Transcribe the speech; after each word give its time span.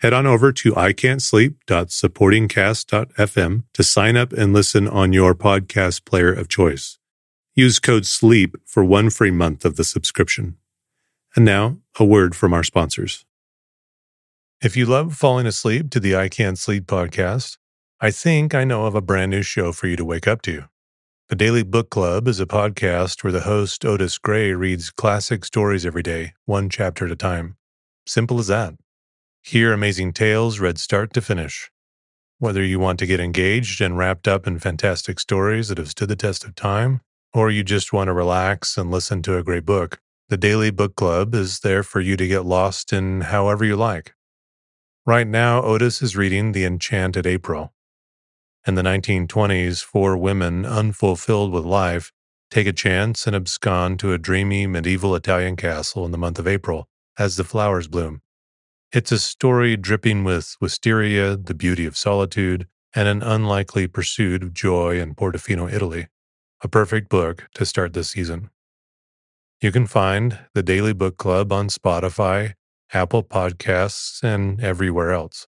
Head 0.00 0.12
on 0.12 0.26
over 0.26 0.52
to 0.52 0.72
icantsleep.supportingcast.fm 0.72 3.64
to 3.72 3.82
sign 3.82 4.16
up 4.16 4.32
and 4.32 4.52
listen 4.52 4.88
on 4.88 5.12
your 5.12 5.34
podcast 5.34 6.04
player 6.04 6.32
of 6.32 6.48
choice. 6.48 6.98
Use 7.54 7.78
code 7.78 8.04
SLEEP 8.04 8.56
for 8.66 8.84
one 8.84 9.10
free 9.10 9.30
month 9.30 9.64
of 9.64 9.76
the 9.76 9.84
subscription. 9.84 10.56
And 11.36 11.44
now, 11.44 11.78
a 11.98 12.04
word 12.04 12.34
from 12.34 12.52
our 12.52 12.64
sponsors. 12.64 13.24
If 14.60 14.76
you 14.76 14.86
love 14.86 15.14
falling 15.14 15.46
asleep 15.46 15.90
to 15.90 16.00
the 16.00 16.16
I 16.16 16.28
Can't 16.28 16.58
Sleep 16.58 16.86
podcast, 16.86 17.58
I 18.00 18.10
think 18.10 18.54
I 18.54 18.64
know 18.64 18.86
of 18.86 18.94
a 18.94 19.00
brand 19.00 19.30
new 19.30 19.42
show 19.42 19.72
for 19.72 19.86
you 19.86 19.96
to 19.96 20.04
wake 20.04 20.26
up 20.26 20.42
to. 20.42 20.64
The 21.28 21.36
Daily 21.36 21.62
Book 21.62 21.90
Club 21.90 22.28
is 22.28 22.40
a 22.40 22.46
podcast 22.46 23.24
where 23.24 23.32
the 23.32 23.40
host, 23.40 23.84
Otis 23.84 24.18
Gray, 24.18 24.52
reads 24.52 24.90
classic 24.90 25.44
stories 25.44 25.86
every 25.86 26.02
day, 26.02 26.34
one 26.44 26.68
chapter 26.68 27.06
at 27.06 27.12
a 27.12 27.16
time. 27.16 27.56
Simple 28.06 28.38
as 28.38 28.48
that. 28.48 28.74
Hear 29.46 29.74
amazing 29.74 30.14
tales 30.14 30.58
read 30.58 30.78
start 30.78 31.12
to 31.12 31.20
finish. 31.20 31.70
Whether 32.38 32.64
you 32.64 32.78
want 32.78 32.98
to 33.00 33.06
get 33.06 33.20
engaged 33.20 33.82
and 33.82 33.98
wrapped 33.98 34.26
up 34.26 34.46
in 34.46 34.58
fantastic 34.58 35.20
stories 35.20 35.68
that 35.68 35.76
have 35.76 35.90
stood 35.90 36.08
the 36.08 36.16
test 36.16 36.44
of 36.44 36.54
time, 36.54 37.02
or 37.34 37.50
you 37.50 37.62
just 37.62 37.92
want 37.92 38.08
to 38.08 38.14
relax 38.14 38.78
and 38.78 38.90
listen 38.90 39.20
to 39.20 39.36
a 39.36 39.42
great 39.42 39.66
book, 39.66 40.00
the 40.30 40.38
Daily 40.38 40.70
Book 40.70 40.96
Club 40.96 41.34
is 41.34 41.60
there 41.60 41.82
for 41.82 42.00
you 42.00 42.16
to 42.16 42.26
get 42.26 42.46
lost 42.46 42.90
in 42.90 43.20
however 43.20 43.66
you 43.66 43.76
like. 43.76 44.14
Right 45.04 45.26
now, 45.26 45.62
Otis 45.62 46.00
is 46.00 46.16
reading 46.16 46.52
The 46.52 46.64
Enchanted 46.64 47.26
April. 47.26 47.74
In 48.66 48.76
the 48.76 48.82
1920s, 48.82 49.84
four 49.84 50.16
women, 50.16 50.64
unfulfilled 50.64 51.52
with 51.52 51.66
life, 51.66 52.12
take 52.50 52.66
a 52.66 52.72
chance 52.72 53.26
and 53.26 53.36
abscond 53.36 53.98
to 53.98 54.14
a 54.14 54.18
dreamy 54.18 54.66
medieval 54.66 55.14
Italian 55.14 55.56
castle 55.56 56.06
in 56.06 56.12
the 56.12 56.18
month 56.18 56.38
of 56.38 56.48
April 56.48 56.88
as 57.18 57.36
the 57.36 57.44
flowers 57.44 57.88
bloom. 57.88 58.22
It's 58.94 59.10
a 59.10 59.18
story 59.18 59.76
dripping 59.76 60.22
with 60.22 60.54
wisteria, 60.60 61.36
the 61.36 61.52
beauty 61.52 61.84
of 61.84 61.96
solitude, 61.96 62.68
and 62.94 63.08
an 63.08 63.24
unlikely 63.24 63.88
pursuit 63.88 64.44
of 64.44 64.54
joy 64.54 65.00
in 65.00 65.16
Portofino, 65.16 65.68
Italy. 65.68 66.06
A 66.62 66.68
perfect 66.68 67.08
book 67.08 67.48
to 67.54 67.66
start 67.66 67.92
the 67.92 68.04
season. 68.04 68.50
You 69.60 69.72
can 69.72 69.88
find 69.88 70.38
the 70.54 70.62
Daily 70.62 70.92
Book 70.92 71.16
Club 71.16 71.52
on 71.52 71.66
Spotify, 71.70 72.52
Apple 72.92 73.24
Podcasts, 73.24 74.22
and 74.22 74.62
everywhere 74.62 75.10
else. 75.10 75.48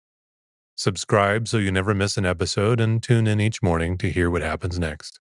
Subscribe 0.75 1.47
so 1.47 1.59
you 1.59 1.71
never 1.71 1.93
miss 1.93 2.17
an 2.17 2.25
episode 2.25 2.81
and 2.81 3.03
tune 3.03 3.27
in 3.27 3.43
each 3.43 3.63
morning 3.63 3.99
to 3.99 4.09
hear 4.09 4.31
what 4.31 4.41
happens 4.41 4.79
next. 4.79 5.21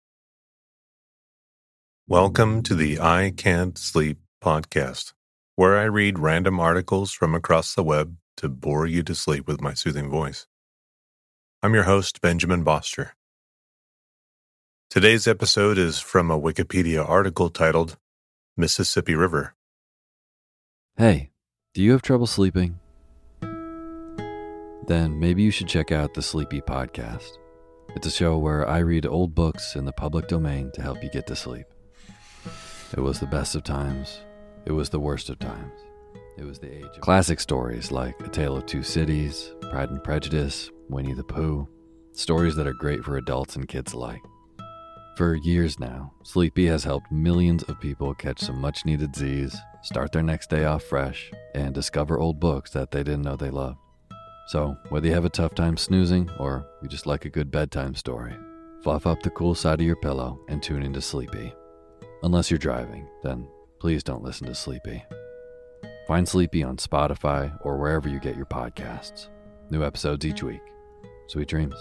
Welcome 2.05 2.63
to 2.63 2.75
the 2.75 2.99
I 2.99 3.31
Can't 3.37 3.77
Sleep 3.77 4.17
podcast, 4.43 5.13
where 5.59 5.77
I 5.77 5.83
read 5.83 6.17
random 6.17 6.57
articles 6.57 7.11
from 7.11 7.35
across 7.35 7.75
the 7.75 7.83
web 7.83 8.15
to 8.37 8.47
bore 8.47 8.87
you 8.87 9.03
to 9.03 9.13
sleep 9.13 9.45
with 9.45 9.59
my 9.59 9.73
soothing 9.73 10.09
voice. 10.09 10.47
I'm 11.61 11.73
your 11.73 11.83
host, 11.83 12.21
Benjamin 12.21 12.63
Boster. 12.63 13.09
Today's 14.89 15.27
episode 15.27 15.77
is 15.77 15.99
from 15.99 16.31
a 16.31 16.39
Wikipedia 16.39 17.05
article 17.05 17.49
titled 17.49 17.97
Mississippi 18.55 19.15
River. 19.15 19.53
Hey, 20.95 21.31
do 21.73 21.81
you 21.81 21.91
have 21.91 22.03
trouble 22.03 22.25
sleeping? 22.25 22.79
Then 23.41 25.19
maybe 25.19 25.43
you 25.43 25.51
should 25.51 25.67
check 25.67 25.91
out 25.91 26.13
the 26.13 26.21
Sleepy 26.21 26.61
Podcast. 26.61 27.31
It's 27.97 28.07
a 28.07 28.11
show 28.11 28.37
where 28.37 28.65
I 28.65 28.77
read 28.77 29.05
old 29.05 29.35
books 29.35 29.75
in 29.75 29.83
the 29.83 29.91
public 29.91 30.29
domain 30.29 30.71
to 30.75 30.81
help 30.81 31.03
you 31.03 31.09
get 31.09 31.27
to 31.27 31.35
sleep. 31.35 31.65
It 32.95 33.01
was 33.01 33.19
the 33.19 33.27
best 33.27 33.55
of 33.55 33.65
times, 33.65 34.21
it 34.65 34.71
was 34.71 34.89
the 34.89 34.99
worst 34.99 35.29
of 35.29 35.39
times. 35.39 35.73
It 36.37 36.45
was 36.45 36.59
the 36.59 36.73
age 36.73 36.85
of 36.85 37.01
classic 37.01 37.39
stories 37.39 37.91
like 37.91 38.19
A 38.21 38.29
Tale 38.29 38.57
of 38.57 38.65
Two 38.65 38.83
Cities, 38.83 39.51
Pride 39.69 39.89
and 39.89 40.03
Prejudice, 40.03 40.71
Winnie 40.87 41.13
the 41.13 41.23
Pooh, 41.23 41.67
stories 42.13 42.55
that 42.55 42.67
are 42.67 42.73
great 42.73 43.03
for 43.03 43.17
adults 43.17 43.55
and 43.55 43.67
kids 43.67 43.93
alike. 43.93 44.21
For 45.17 45.35
years 45.35 45.79
now, 45.79 46.13
Sleepy 46.23 46.65
has 46.67 46.85
helped 46.85 47.11
millions 47.11 47.63
of 47.63 47.79
people 47.81 48.13
catch 48.13 48.39
some 48.39 48.61
much 48.61 48.85
needed 48.85 49.15
Z's, 49.15 49.57
start 49.81 50.13
their 50.13 50.23
next 50.23 50.49
day 50.49 50.63
off 50.63 50.83
fresh, 50.83 51.29
and 51.53 51.75
discover 51.75 52.17
old 52.17 52.39
books 52.39 52.71
that 52.71 52.91
they 52.91 53.03
didn't 53.03 53.23
know 53.23 53.35
they 53.35 53.49
loved. 53.49 53.79
So, 54.47 54.77
whether 54.87 55.07
you 55.07 55.13
have 55.13 55.25
a 55.25 55.29
tough 55.29 55.55
time 55.55 55.75
snoozing 55.75 56.29
or 56.39 56.65
you 56.81 56.87
just 56.87 57.05
like 57.05 57.25
a 57.25 57.29
good 57.29 57.51
bedtime 57.51 57.95
story, 57.95 58.33
fluff 58.81 59.05
up 59.05 59.21
the 59.21 59.29
cool 59.31 59.55
side 59.55 59.81
of 59.81 59.85
your 59.85 59.97
pillow 59.97 60.39
and 60.47 60.63
tune 60.63 60.83
into 60.83 61.01
Sleepy. 61.01 61.53
Unless 62.23 62.49
you're 62.49 62.57
driving, 62.57 63.05
then 63.21 63.45
please 63.79 64.03
don't 64.03 64.23
listen 64.23 64.47
to 64.47 64.55
Sleepy. 64.55 65.03
Find 66.07 66.27
Sleepy 66.27 66.63
on 66.63 66.77
Spotify 66.77 67.57
or 67.61 67.77
wherever 67.77 68.09
you 68.09 68.19
get 68.19 68.35
your 68.35 68.45
podcasts. 68.45 69.29
New 69.69 69.83
episodes 69.83 70.25
each 70.25 70.43
week. 70.43 70.61
Sweet 71.27 71.47
dreams. 71.47 71.75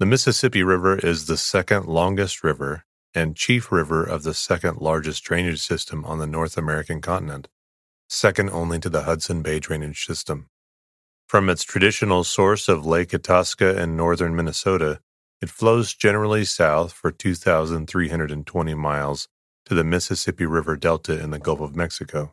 The 0.00 0.06
Mississippi 0.06 0.62
River 0.62 0.96
is 0.96 1.26
the 1.26 1.36
second 1.36 1.86
longest 1.86 2.44
river 2.44 2.84
and 3.14 3.34
chief 3.34 3.72
river 3.72 4.04
of 4.04 4.22
the 4.22 4.34
second 4.34 4.78
largest 4.78 5.24
drainage 5.24 5.60
system 5.60 6.04
on 6.04 6.18
the 6.18 6.26
North 6.26 6.56
American 6.56 7.00
continent, 7.00 7.48
second 8.08 8.50
only 8.50 8.78
to 8.78 8.88
the 8.88 9.02
Hudson 9.02 9.42
Bay 9.42 9.58
drainage 9.58 10.04
system. 10.04 10.50
From 11.28 11.50
its 11.50 11.62
traditional 11.62 12.24
source 12.24 12.70
of 12.70 12.86
Lake 12.86 13.12
Itasca 13.12 13.78
in 13.78 13.96
northern 13.96 14.34
Minnesota, 14.34 15.00
it 15.42 15.50
flows 15.50 15.92
generally 15.92 16.46
south 16.46 16.94
for 16.94 17.12
2,320 17.12 18.74
miles 18.74 19.28
to 19.66 19.74
the 19.74 19.84
Mississippi 19.84 20.46
River 20.46 20.74
Delta 20.74 21.22
in 21.22 21.30
the 21.30 21.38
Gulf 21.38 21.60
of 21.60 21.76
Mexico. 21.76 22.32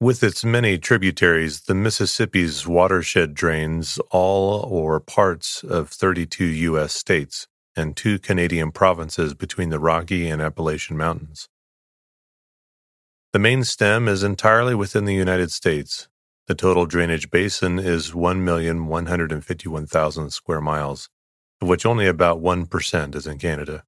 With 0.00 0.24
its 0.24 0.44
many 0.44 0.76
tributaries, 0.76 1.60
the 1.60 1.76
Mississippi's 1.76 2.66
watershed 2.66 3.32
drains 3.32 4.00
all 4.10 4.64
or 4.68 4.98
parts 4.98 5.62
of 5.62 5.88
32 5.88 6.44
U.S. 6.44 6.92
states 6.92 7.46
and 7.76 7.96
two 7.96 8.18
Canadian 8.18 8.72
provinces 8.72 9.34
between 9.34 9.70
the 9.70 9.78
Rocky 9.78 10.28
and 10.28 10.42
Appalachian 10.42 10.96
Mountains. 10.96 11.48
The 13.32 13.38
main 13.38 13.62
stem 13.62 14.08
is 14.08 14.24
entirely 14.24 14.74
within 14.74 15.04
the 15.04 15.14
United 15.14 15.52
States. 15.52 16.08
The 16.48 16.56
total 16.56 16.86
drainage 16.86 17.30
basin 17.30 17.78
is 17.78 18.10
1,151,000 18.10 20.32
square 20.32 20.60
miles, 20.60 21.08
of 21.60 21.68
which 21.68 21.86
only 21.86 22.08
about 22.08 22.42
1% 22.42 23.14
is 23.14 23.28
in 23.28 23.38
Canada. 23.38 23.84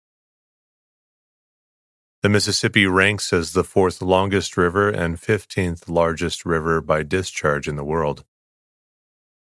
The 2.23 2.29
Mississippi 2.29 2.87
ranks 2.87 3.33
as 3.33 3.53
the 3.53 3.65
fourth 3.65 4.01
longest 4.01 4.57
river 4.57 4.89
and 4.89 5.21
15th 5.21 5.89
largest 5.89 6.47
river 6.47 6.81
by 6.81 7.03
discharge 7.03 7.67
in 7.69 7.75
the 7.77 7.85
world. 7.85 8.25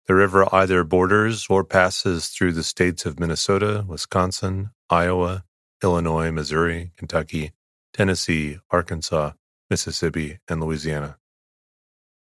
The 0.07 0.15
river 0.15 0.47
either 0.53 0.83
borders 0.83 1.45
or 1.49 1.63
passes 1.63 2.27
through 2.29 2.53
the 2.53 2.63
states 2.63 3.05
of 3.05 3.19
Minnesota, 3.19 3.85
Wisconsin, 3.87 4.71
Iowa, 4.89 5.43
Illinois, 5.83 6.31
Missouri, 6.31 6.91
Kentucky, 6.95 7.51
Tennessee, 7.93 8.57
Arkansas, 8.71 9.33
Mississippi, 9.69 10.39
and 10.47 10.63
Louisiana. 10.63 11.19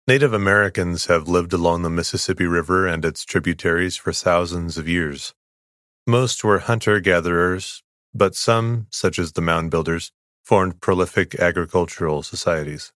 Native 0.08 0.32
Americans 0.32 1.06
have 1.06 1.28
lived 1.28 1.52
along 1.52 1.82
the 1.82 1.90
Mississippi 1.90 2.44
River 2.44 2.88
and 2.88 3.04
its 3.04 3.24
tributaries 3.24 3.96
for 3.96 4.12
thousands 4.12 4.76
of 4.76 4.88
years. 4.88 5.32
Most 6.08 6.42
were 6.42 6.58
hunter 6.58 6.98
gatherers, 6.98 7.84
but 8.12 8.34
some, 8.34 8.88
such 8.90 9.16
as 9.20 9.32
the 9.32 9.40
mound 9.40 9.70
builders, 9.70 10.10
formed 10.42 10.80
prolific 10.80 11.36
agricultural 11.36 12.24
societies. 12.24 12.92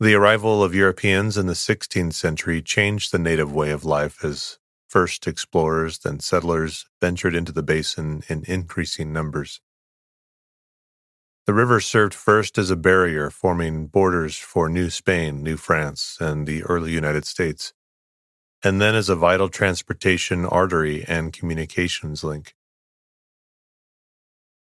The 0.00 0.14
arrival 0.14 0.64
of 0.64 0.74
Europeans 0.74 1.38
in 1.38 1.46
the 1.46 1.52
16th 1.52 2.14
century 2.14 2.60
changed 2.60 3.12
the 3.12 3.20
native 3.20 3.52
way 3.52 3.70
of 3.70 3.84
life 3.84 4.24
as 4.24 4.58
first 4.88 5.28
explorers, 5.28 6.00
then 6.00 6.18
settlers 6.18 6.86
ventured 7.00 7.36
into 7.36 7.52
the 7.52 7.62
basin 7.62 8.24
in 8.28 8.42
increasing 8.48 9.12
numbers. 9.12 9.60
The 11.44 11.54
river 11.54 11.80
served 11.80 12.14
first 12.14 12.56
as 12.56 12.70
a 12.70 12.76
barrier 12.76 13.28
forming 13.28 13.88
borders 13.88 14.38
for 14.38 14.68
New 14.68 14.90
Spain, 14.90 15.42
New 15.42 15.56
France, 15.56 16.16
and 16.20 16.46
the 16.46 16.62
early 16.62 16.92
United 16.92 17.24
States, 17.24 17.72
and 18.62 18.80
then 18.80 18.94
as 18.94 19.08
a 19.08 19.16
vital 19.16 19.48
transportation 19.48 20.46
artery 20.46 21.04
and 21.08 21.32
communications 21.32 22.22
link. 22.22 22.54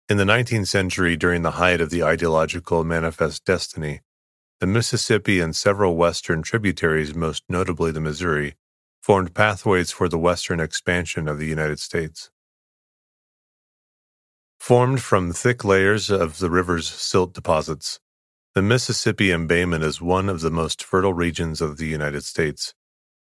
In 0.08 0.16
the 0.16 0.24
19th 0.24 0.68
century, 0.68 1.18
during 1.18 1.42
the 1.42 1.52
height 1.52 1.82
of 1.82 1.90
the 1.90 2.04
ideological 2.04 2.86
manifest 2.86 3.44
destiny, 3.44 4.00
the 4.62 4.68
Mississippi 4.68 5.42
and 5.42 5.54
several 5.54 5.98
western 5.98 6.42
tributaries, 6.42 7.14
most 7.14 7.44
notably 7.50 7.92
the 7.92 8.00
Missouri, 8.00 8.56
formed 9.02 9.34
pathways 9.34 9.92
for 9.92 10.08
the 10.08 10.18
western 10.18 10.62
expansion 10.62 11.28
of 11.28 11.38
the 11.38 11.48
United 11.48 11.80
States. 11.80 12.30
Formed 14.62 15.02
from 15.02 15.34
thick 15.34 15.66
layers 15.66 16.12
of 16.12 16.38
the 16.38 16.52
river's 16.52 16.88
silt 16.88 17.34
deposits, 17.34 18.00
the 18.54 18.62
Mississippi 18.62 19.32
embayment 19.32 19.84
is 19.84 20.00
one 20.00 20.30
of 20.30 20.42
the 20.42 20.52
most 20.52 20.84
fertile 20.84 21.16
regions 21.16 21.62
of 21.62 21.78
the 21.78 21.88
United 21.88 22.24
States. 22.24 22.76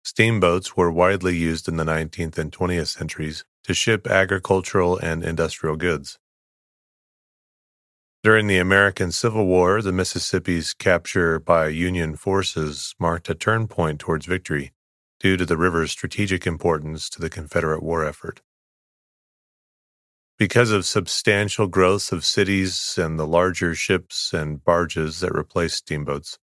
Steamboats 0.04 0.76
were 0.76 0.92
widely 0.92 1.34
used 1.34 1.66
in 1.66 1.78
the 1.78 1.84
19th 1.84 2.36
and 2.36 2.52
20th 2.52 2.88
centuries 2.88 3.46
to 3.62 3.72
ship 3.72 4.06
agricultural 4.06 4.98
and 4.98 5.24
industrial 5.24 5.76
goods. 5.76 6.18
During 8.22 8.46
the 8.46 8.58
American 8.58 9.10
Civil 9.10 9.46
War, 9.46 9.80
the 9.80 9.92
Mississippi's 9.92 10.74
capture 10.74 11.38
by 11.38 11.68
Union 11.68 12.16
forces 12.16 12.94
marked 13.00 13.30
a 13.30 13.34
turn 13.34 13.66
point 13.66 13.98
towards 13.98 14.26
victory 14.26 14.72
due 15.20 15.38
to 15.38 15.46
the 15.46 15.56
river's 15.56 15.90
strategic 15.90 16.46
importance 16.46 17.08
to 17.08 17.18
the 17.18 17.30
Confederate 17.30 17.82
war 17.82 18.04
effort. 18.04 18.42
Because 20.44 20.72
of 20.72 20.84
substantial 20.84 21.68
growth 21.68 22.12
of 22.12 22.22
cities 22.22 22.98
and 22.98 23.18
the 23.18 23.26
larger 23.26 23.74
ships 23.74 24.34
and 24.34 24.62
barges 24.62 25.20
that 25.20 25.32
replaced 25.32 25.76
steamboats, 25.76 26.38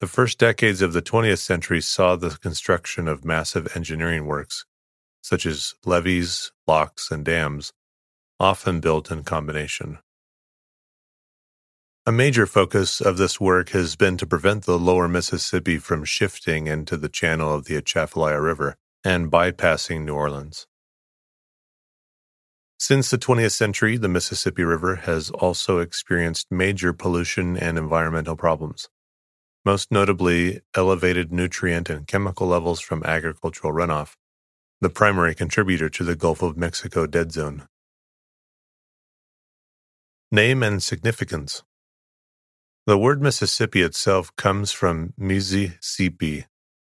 the 0.00 0.08
first 0.08 0.36
decades 0.36 0.82
of 0.82 0.94
the 0.94 1.00
20th 1.00 1.38
century 1.38 1.80
saw 1.80 2.16
the 2.16 2.30
construction 2.30 3.06
of 3.06 3.24
massive 3.24 3.68
engineering 3.76 4.26
works, 4.26 4.64
such 5.22 5.46
as 5.46 5.74
levees, 5.84 6.50
locks, 6.66 7.12
and 7.12 7.24
dams, 7.24 7.72
often 8.40 8.80
built 8.80 9.12
in 9.12 9.22
combination. 9.22 10.00
A 12.04 12.10
major 12.10 12.46
focus 12.46 13.00
of 13.00 13.16
this 13.16 13.40
work 13.40 13.68
has 13.68 13.94
been 13.94 14.16
to 14.16 14.26
prevent 14.26 14.64
the 14.64 14.76
lower 14.76 15.06
Mississippi 15.06 15.78
from 15.78 16.04
shifting 16.04 16.66
into 16.66 16.96
the 16.96 17.08
channel 17.08 17.54
of 17.54 17.66
the 17.66 17.76
Atchafalaya 17.76 18.40
River 18.40 18.74
and 19.04 19.30
bypassing 19.30 20.04
New 20.04 20.16
Orleans. 20.16 20.66
Since 22.80 23.10
the 23.10 23.18
20th 23.18 23.52
century, 23.52 23.98
the 23.98 24.08
Mississippi 24.08 24.64
River 24.64 24.96
has 24.96 25.28
also 25.28 25.80
experienced 25.80 26.50
major 26.50 26.94
pollution 26.94 27.54
and 27.54 27.76
environmental 27.76 28.36
problems, 28.36 28.88
most 29.66 29.92
notably 29.92 30.62
elevated 30.74 31.30
nutrient 31.30 31.90
and 31.90 32.06
chemical 32.06 32.46
levels 32.46 32.80
from 32.80 33.02
agricultural 33.04 33.74
runoff, 33.74 34.14
the 34.80 34.88
primary 34.88 35.34
contributor 35.34 35.90
to 35.90 36.02
the 36.02 36.16
Gulf 36.16 36.40
of 36.40 36.56
Mexico 36.56 37.06
dead 37.06 37.32
zone. 37.32 37.68
Name 40.32 40.62
and 40.62 40.82
significance 40.82 41.62
The 42.86 42.96
word 42.96 43.20
Messipi 43.20 43.84
itself 43.84 44.34
comes 44.36 44.72
from 44.72 45.12
Mississippi, 45.18 46.46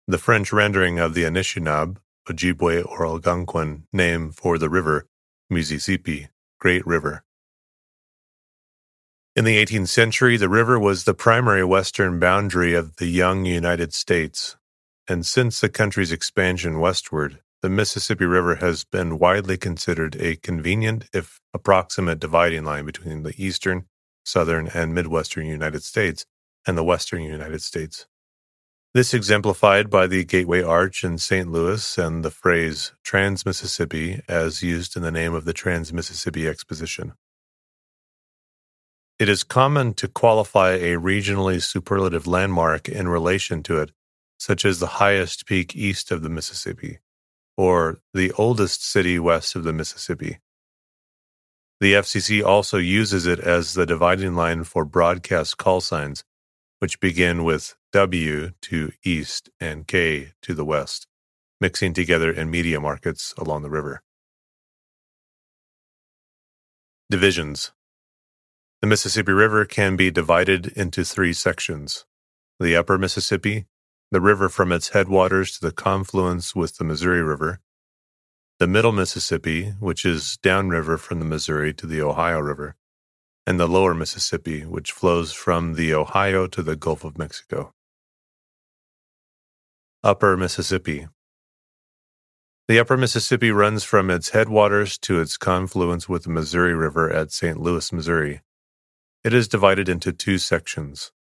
the 0.07 0.19
French 0.19 0.53
rendering 0.53 0.99
of 0.99 1.15
the 1.15 1.23
Anishinaabe, 1.23 1.97
Ojibwe, 2.29 2.85
or 2.85 3.07
Algonquin 3.07 3.85
name 3.91 4.33
for 4.33 4.59
the 4.59 4.69
river 4.69 5.07
Misi-ziibi, 5.51 6.29
Great 6.61 6.87
River. 6.87 7.25
In 9.35 9.45
the 9.45 9.65
18th 9.65 9.89
century, 9.89 10.37
the 10.37 10.49
river 10.49 10.79
was 10.79 11.05
the 11.05 11.15
primary 11.15 11.65
western 11.65 12.19
boundary 12.19 12.75
of 12.75 12.97
the 12.97 13.07
young 13.07 13.47
United 13.47 13.95
States, 13.95 14.57
and 15.09 15.25
since 15.25 15.61
the 15.61 15.69
country's 15.69 16.13
expansion 16.13 16.81
westward, 16.81 17.41
the 17.63 17.71
Mississippi 17.71 18.27
River 18.27 18.57
has 18.57 18.85
been 18.85 19.19
widely 19.19 19.57
considered 19.57 20.17
a 20.17 20.37
convenient, 20.37 21.07
if 21.15 21.41
approximate, 21.55 22.21
dividing 22.21 22.65
line 22.65 22.85
between 22.85 23.23
the 23.23 23.35
eastern, 23.37 23.87
southern, 24.25 24.69
and 24.69 24.95
midwestern 24.95 25.47
United 25.47 25.83
States 25.83 26.27
and 26.67 26.77
the 26.77 26.85
western 26.85 27.23
United 27.23 27.63
States. 27.63 28.07
This 28.95 29.13
exemplified 29.13 29.91
by 29.91 30.07
the 30.07 30.25
Gateway 30.25 30.63
Arch 30.63 31.05
in 31.05 31.19
St. 31.19 31.53
Louis 31.53 31.99
and 31.99 32.25
the 32.25 32.31
phrase 32.31 32.93
Trans 33.05 33.45
Mississippi 33.45 34.23
as 34.27 34.63
used 34.63 34.97
in 34.97 35.03
the 35.03 35.13
name 35.13 35.35
of 35.35 35.45
the 35.45 35.53
Trans 35.53 35.93
Mississippi 35.93 36.49
Exposition. 36.49 37.13
It 39.19 39.29
is 39.29 39.45
common 39.45 39.93
to 39.95 40.09
qualify 40.09 40.71
a 40.71 40.97
regionally 40.97 41.63
superlative 41.63 42.27
landmark 42.27 42.89
in 42.89 43.09
relation 43.09 43.63
to 43.65 43.79
it, 43.79 43.91
such 44.39 44.65
as 44.65 44.79
the 44.79 44.87
highest 44.87 45.45
peak 45.45 45.77
east 45.77 46.11
of 46.11 46.23
the 46.23 46.31
Mississippi, 46.31 47.01
or 47.59 47.99
the 48.15 48.33
oldest 48.33 48.83
city 48.83 49.19
west 49.19 49.55
of 49.55 49.65
the 49.65 49.73
Mississippi. 49.75 50.39
The 51.81 51.93
FCC 51.93 52.43
also 52.43 52.79
uses 52.79 53.27
it 53.27 53.39
as 53.39 53.75
the 53.75 53.85
dividing 53.85 54.35
line 54.35 54.65
for 54.65 54.87
broadcast 54.87 55.59
call 55.59 55.83
signs, 55.83 56.25
which 56.79 57.01
begin 57.01 57.45
with 57.45 57.75
W 57.93 58.51
to 58.61 58.93
east 59.03 59.49
and 59.59 59.87
K 59.87 60.33
to 60.43 60.53
the 60.53 60.65
west, 60.65 61.07
mixing 61.59 61.95
together 61.95 62.31
in 62.31 62.51
media 62.51 62.81
markets 62.81 63.33
along 63.39 63.63
the 63.63 63.71
river. 63.71 64.03
Divisions 67.09 67.73
The 68.83 68.89
Mississippi 68.89 69.33
River 69.33 69.65
can 69.65 69.97
be 69.97 70.11
divided 70.11 70.67
into 70.77 71.03
three 71.03 71.33
sections 71.33 72.05
the 72.61 72.77
Upper 72.77 72.99
Mississippi, 72.99 73.67
the 74.11 74.21
river 74.21 74.51
from 74.51 74.71
its 74.71 74.91
headwaters 74.91 75.53
to 75.53 75.67
the 75.67 75.73
confluence 75.73 76.55
with 76.55 76.77
the 76.77 76.85
Missouri 76.85 77.23
River, 77.23 77.61
the 78.59 78.67
Middle 78.67 78.93
Mississippi, 78.93 79.71
which 79.81 80.05
is 80.05 80.37
downriver 80.43 80.99
from 80.99 81.21
the 81.21 81.25
Missouri 81.25 81.73
to 81.73 81.87
the 81.87 82.03
Ohio 82.03 82.41
River, 82.41 82.77
and 83.47 83.59
the 83.59 83.67
Lower 83.67 83.95
Mississippi, 83.95 84.67
which 84.67 84.93
flows 84.93 85.33
from 85.33 85.73
the 85.73 85.95
Ohio 85.95 86.47
to 86.49 86.63
the 86.63 86.77
Gulf 86.77 87.03
of 87.05 87.17
Mexico. 87.17 87.73
Upper 90.05 90.37
Mississippi. 90.37 91.09
The 92.69 92.79
Upper 92.79 92.97
Mississippi 92.97 93.51
runs 93.51 93.83
from 93.83 94.13
its 94.13 94.29
headwaters 94.29 94.97
to 94.99 95.21
its 95.21 95.37
confluence 95.37 96.09
with 96.09 96.23
the 96.23 96.31
Missouri 96.31 96.73
River 96.73 97.11
at 97.13 97.33
St. 97.33 97.59
Louis, 97.61 97.93
Missouri. 97.93 98.43
It 99.25 99.35
is 99.35 99.49
divided 99.49 99.89
into 99.89 100.13
two 100.13 100.39
sections. 100.39 101.11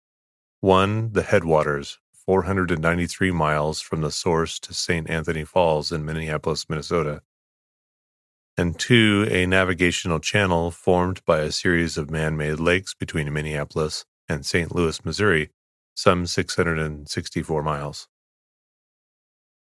One, 0.60 1.12
the 1.12 1.25
headwaters, 1.25 1.98
493 2.12 3.32
miles 3.32 3.80
from 3.80 4.02
the 4.02 4.12
source 4.12 4.60
to 4.60 4.72
St. 4.72 5.10
Anthony 5.10 5.44
Falls 5.44 5.90
in 5.90 6.04
Minneapolis, 6.04 6.69
Minnesota. 6.69 7.22
And 8.56 8.78
two, 8.78 9.26
a 9.28 9.44
navigational 9.46 10.20
channel 10.20 10.70
formed 10.70 11.25
by 11.25 11.40
a 11.40 11.50
series 11.50 11.98
of 11.98 12.12
man 12.12 12.36
made 12.36 12.60
lakes 12.60 12.94
between 12.94 13.32
Minneapolis 13.32 14.04
and 14.28 14.47
St. 14.47 14.73
Louis, 14.73 15.04
Missouri, 15.04 15.50
some 15.97 16.28
664 16.28 17.62
miles. 17.64 18.06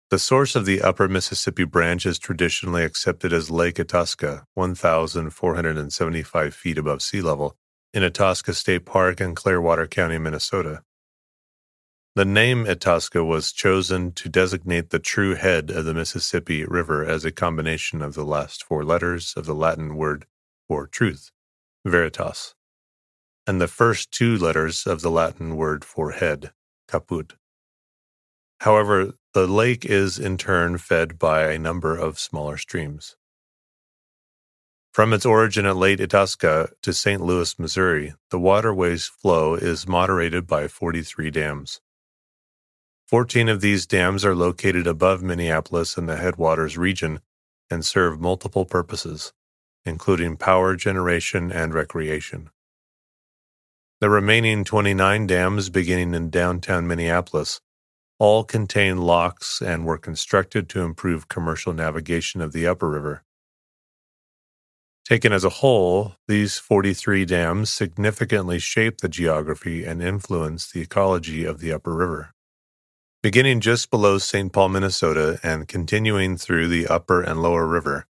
The 0.09 0.21
source 0.21 0.55
of 0.55 0.67
the 0.67 0.83
Upper 0.83 1.09
Mississippi 1.09 1.65
Branch 1.65 2.07
is 2.07 2.21
traditionally 2.21 2.85
accepted 2.85 3.33
as 3.33 3.51
Lake 3.51 3.81
Itasca, 3.81 4.47
1,475 4.55 6.55
feet 6.55 6.79
above 6.79 7.03
sea 7.03 7.21
level, 7.21 7.57
in 7.93 8.05
Itasca 8.05 8.55
State 8.55 8.85
Park 8.85 9.21
in 9.21 9.35
Clearwater 9.35 9.89
County, 9.89 10.19
Minnesota. 10.19 10.85
The 12.15 12.25
name 12.25 12.69
Itasca 12.69 13.25
was 13.25 13.51
chosen 13.51 14.13
to 14.13 14.29
designate 14.29 14.91
the 14.91 15.01
true 15.01 15.35
head 15.35 15.73
of 15.73 15.85
the 15.85 15.95
Mississippi 15.95 16.65
River 16.65 17.05
as 17.05 17.25
a 17.25 17.33
combination 17.33 18.01
of 18.01 18.15
the 18.15 18.25
last 18.25 18.63
four 18.63 18.85
letters 18.85 19.35
of 19.37 19.45
the 19.45 19.57
Latin 19.57 19.97
word 19.97 20.27
for 20.69 20.87
truth, 20.87 21.33
veritas, 21.85 22.55
and 23.45 23.61
the 23.61 23.67
first 23.67 24.13
two 24.13 24.39
letters 24.39 24.87
of 24.87 25.03
the 25.03 25.11
Latin 25.11 25.57
word 25.57 25.85
for 25.85 26.13
head, 26.13 26.53
caput. 26.87 27.35
However, 28.61 29.13
the 29.35 29.47
lake 29.47 29.85
is 29.85 30.19
in 30.19 30.39
turn 30.39 30.79
fed 30.79 31.19
by 31.19 31.53
a 31.53 31.59
number 31.59 31.97
of 31.97 32.19
smaller 32.19 32.57
streams. 32.57 33.17
From 34.93 35.13
its 35.13 35.27
origin 35.27 35.67
at 35.67 35.77
Lake 35.77 36.01
Itasca 36.01 36.71
to 36.81 36.93
St. 36.95 37.21
Louis, 37.21 37.59
Missouri, 37.59 38.15
the 38.31 38.39
waterway's 38.39 39.07
flow 39.07 39.55
is 39.55 39.87
moderated 39.87 40.47
by 40.47 40.69
43 40.69 41.31
dams. 41.31 41.83
14 43.07 43.51
of 43.51 43.61
these 43.61 43.87
dams 43.87 44.25
are 44.25 44.35
located 44.35 44.87
above 44.87 45.23
Minneapolis 45.23 45.99
in 45.99 46.07
the 46.07 46.17
headwaters 46.17 46.79
region 46.79 47.21
and 47.69 47.85
serve 47.85 48.21
multiple 48.21 48.65
purposes, 48.65 49.35
including 49.85 50.39
power 50.39 50.75
generation 50.75 51.53
and 51.53 51.75
recreation. 51.75 52.49
The 54.01 54.09
remaining 54.09 54.65
29 54.65 55.27
dams 55.27 55.69
beginning 55.69 56.15
in 56.15 56.31
downtown 56.31 56.87
Minneapolis 56.87 57.61
all 58.19 58.45
contain 58.45 58.99
locks 58.99 59.61
and 59.61 59.85
were 59.85 59.99
constructed 59.99 60.69
to 60.71 60.83
improve 60.83 61.29
commercial 61.29 61.73
navigation 61.73 62.41
of 62.41 62.53
the 62.53 62.67
upper 62.67 62.89
river. 62.89 63.23
Taken 65.05 65.33
as 65.33 65.45
a 65.45 65.51
whole, 65.61 66.17
these 66.27 66.59
43 66.59 67.25
dams 67.27 67.71
significantly 67.71 68.59
shape 68.59 68.99
the 68.99 69.09
geography 69.09 69.85
and 69.85 70.03
influence 70.03 70.71
the 70.71 70.81
ecology 70.81 71.45
of 71.45 71.61
the 71.61 71.73
upper 71.73 71.95
river. 71.95 72.33
Beginning 73.23 73.61
just 73.61 73.91
below 73.91 74.19
St. 74.19 74.53
Paul, 74.53 74.71
Minnesota, 74.71 75.39
and 75.43 75.69
continuing 75.69 76.37
through 76.37 76.69
the 76.69 76.87
upper 76.87 77.23
and 77.23 77.41
lower 77.41 77.67
river, 77.67 78.07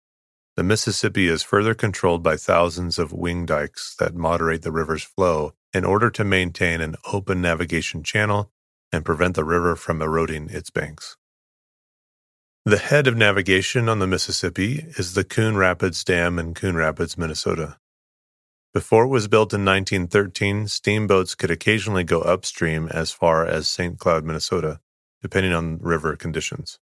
the 0.57 0.65
Mississippi 0.65 1.29
is 1.29 1.43
further 1.43 1.75
controlled 1.75 2.23
by 2.23 2.37
thousands 2.37 2.99
of 2.99 3.13
wing 3.13 3.47
dikes 3.47 3.95
that 3.99 4.15
moderate 4.15 4.63
the 4.63 4.73
river's 4.73 5.05
flow 5.05 5.55
in 5.73 5.85
order 5.85 6.11
to 6.11 6.25
maintain 6.25 6.81
an 6.81 6.97
open 7.13 7.41
navigation 7.41 8.03
channel 8.03 8.51
and 8.93 9.05
prevent 9.05 9.35
the 9.35 9.45
river 9.45 9.77
from 9.77 10.03
eroding 10.03 10.49
its 10.51 10.71
banks. 10.71 11.17
The 12.65 12.79
head 12.79 13.07
of 13.07 13.17
navigation 13.17 13.89
on 13.89 14.01
the 14.01 14.07
Mississippi 14.07 14.85
is 14.99 15.15
the 15.15 15.25
Coon 15.25 15.57
Rapids 15.57 16.05
Dam 16.05 16.39
in 16.39 16.55
Coon 16.55 16.77
Rapids, 16.77 17.17
Minnesota. 17.17 17.79
Before 18.73 19.05
it 19.05 19.09
was 19.09 19.29
built 19.29 19.53
in 19.53 19.65
1913, 19.65 20.69
steamboats 20.69 21.35
could 21.35 21.51
occasionally 21.51 22.05
go 22.05 22.21
upstream 22.21 22.87
as 22.89 23.11
far 23.11 23.47
as 23.47 23.67
St. 23.67 23.99
Cloud, 23.99 24.25
Minnesota, 24.25 24.81
depending 25.23 25.53
on 25.53 25.79
river 25.79 26.15
conditions. 26.17 26.79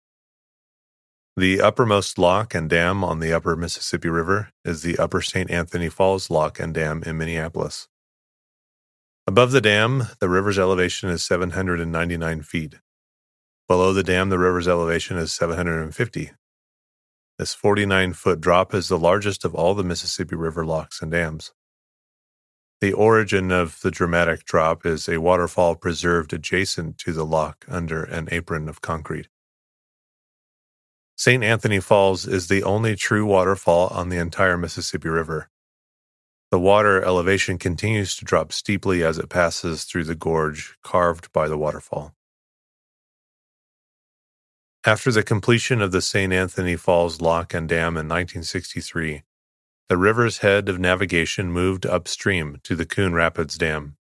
The 1.36 1.60
uppermost 1.60 2.16
lock 2.16 2.54
and 2.54 2.70
dam 2.70 3.02
on 3.02 3.18
the 3.18 3.32
upper 3.32 3.56
Mississippi 3.56 4.08
River 4.08 4.50
is 4.64 4.82
the 4.82 4.96
Upper 4.98 5.20
St. 5.20 5.50
Anthony 5.50 5.88
Falls 5.88 6.30
Lock 6.30 6.60
and 6.60 6.72
Dam 6.72 7.02
in 7.04 7.18
Minneapolis. 7.18 7.88
Above 9.26 9.52
the 9.52 9.60
dam, 9.60 10.08
the 10.20 10.28
river's 10.28 10.58
elevation 10.58 11.08
is 11.08 11.22
799 11.22 12.42
feet. 12.42 12.74
Below 13.66 13.94
the 13.94 14.02
dam, 14.02 14.28
the 14.28 14.38
river's 14.38 14.68
elevation 14.68 15.16
is 15.16 15.32
750. 15.32 16.32
This 17.38 17.54
49 17.54 18.12
foot 18.12 18.40
drop 18.40 18.74
is 18.74 18.88
the 18.88 18.98
largest 18.98 19.44
of 19.46 19.54
all 19.54 19.74
the 19.74 19.82
Mississippi 19.82 20.36
River 20.36 20.66
locks 20.66 21.00
and 21.00 21.10
dams. 21.10 21.52
The 22.82 22.92
origin 22.92 23.50
of 23.50 23.80
the 23.80 23.90
dramatic 23.90 24.44
drop 24.44 24.84
is 24.84 25.08
a 25.08 25.20
waterfall 25.20 25.74
preserved 25.74 26.34
adjacent 26.34 26.98
to 26.98 27.14
the 27.14 27.24
lock 27.24 27.64
under 27.66 28.04
an 28.04 28.28
apron 28.30 28.68
of 28.68 28.82
concrete. 28.82 29.28
St. 31.16 31.42
Anthony 31.42 31.80
Falls 31.80 32.26
is 32.26 32.48
the 32.48 32.62
only 32.62 32.94
true 32.94 33.24
waterfall 33.24 33.88
on 33.88 34.10
the 34.10 34.18
entire 34.18 34.58
Mississippi 34.58 35.08
River. 35.08 35.48
The 36.54 36.60
water 36.60 37.02
elevation 37.02 37.58
continues 37.58 38.14
to 38.14 38.24
drop 38.24 38.52
steeply 38.52 39.02
as 39.02 39.18
it 39.18 39.28
passes 39.28 39.82
through 39.82 40.04
the 40.04 40.14
gorge 40.14 40.76
carved 40.84 41.32
by 41.32 41.48
the 41.48 41.58
waterfall. 41.58 42.14
After 44.84 45.10
the 45.10 45.24
completion 45.24 45.82
of 45.82 45.90
the 45.90 46.00
St. 46.00 46.32
Anthony 46.32 46.76
Falls 46.76 47.20
Lock 47.20 47.54
and 47.54 47.68
Dam 47.68 47.96
in 47.96 48.06
1963, 48.06 49.24
the 49.88 49.96
river's 49.96 50.38
head 50.38 50.68
of 50.68 50.78
navigation 50.78 51.50
moved 51.50 51.86
upstream 51.86 52.60
to 52.62 52.76
the 52.76 52.86
Coon 52.86 53.14
Rapids 53.14 53.58
Dam. 53.58 53.96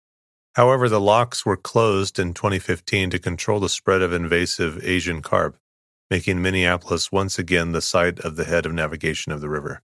However, 0.54 0.88
the 0.88 1.02
locks 1.02 1.48
were 1.48 1.58
closed 1.58 2.20
in 2.20 2.36
2015 2.36 3.10
to 3.10 3.18
control 3.18 3.62
the 3.62 3.68
spread 3.68 4.04
of 4.04 4.14
invasive 4.14 4.86
Asian 4.86 5.24
carp 5.24 5.58
making 6.12 6.40
Minneapolis 6.40 7.12
once 7.12 7.40
again 7.40 7.72
the 7.72 7.82
site 7.82 8.20
of 8.20 8.36
the 8.36 8.46
head 8.46 8.68
of 8.68 8.74
navigation 8.74 9.32
of 9.32 9.42
the 9.42 9.50
river. 9.50 9.82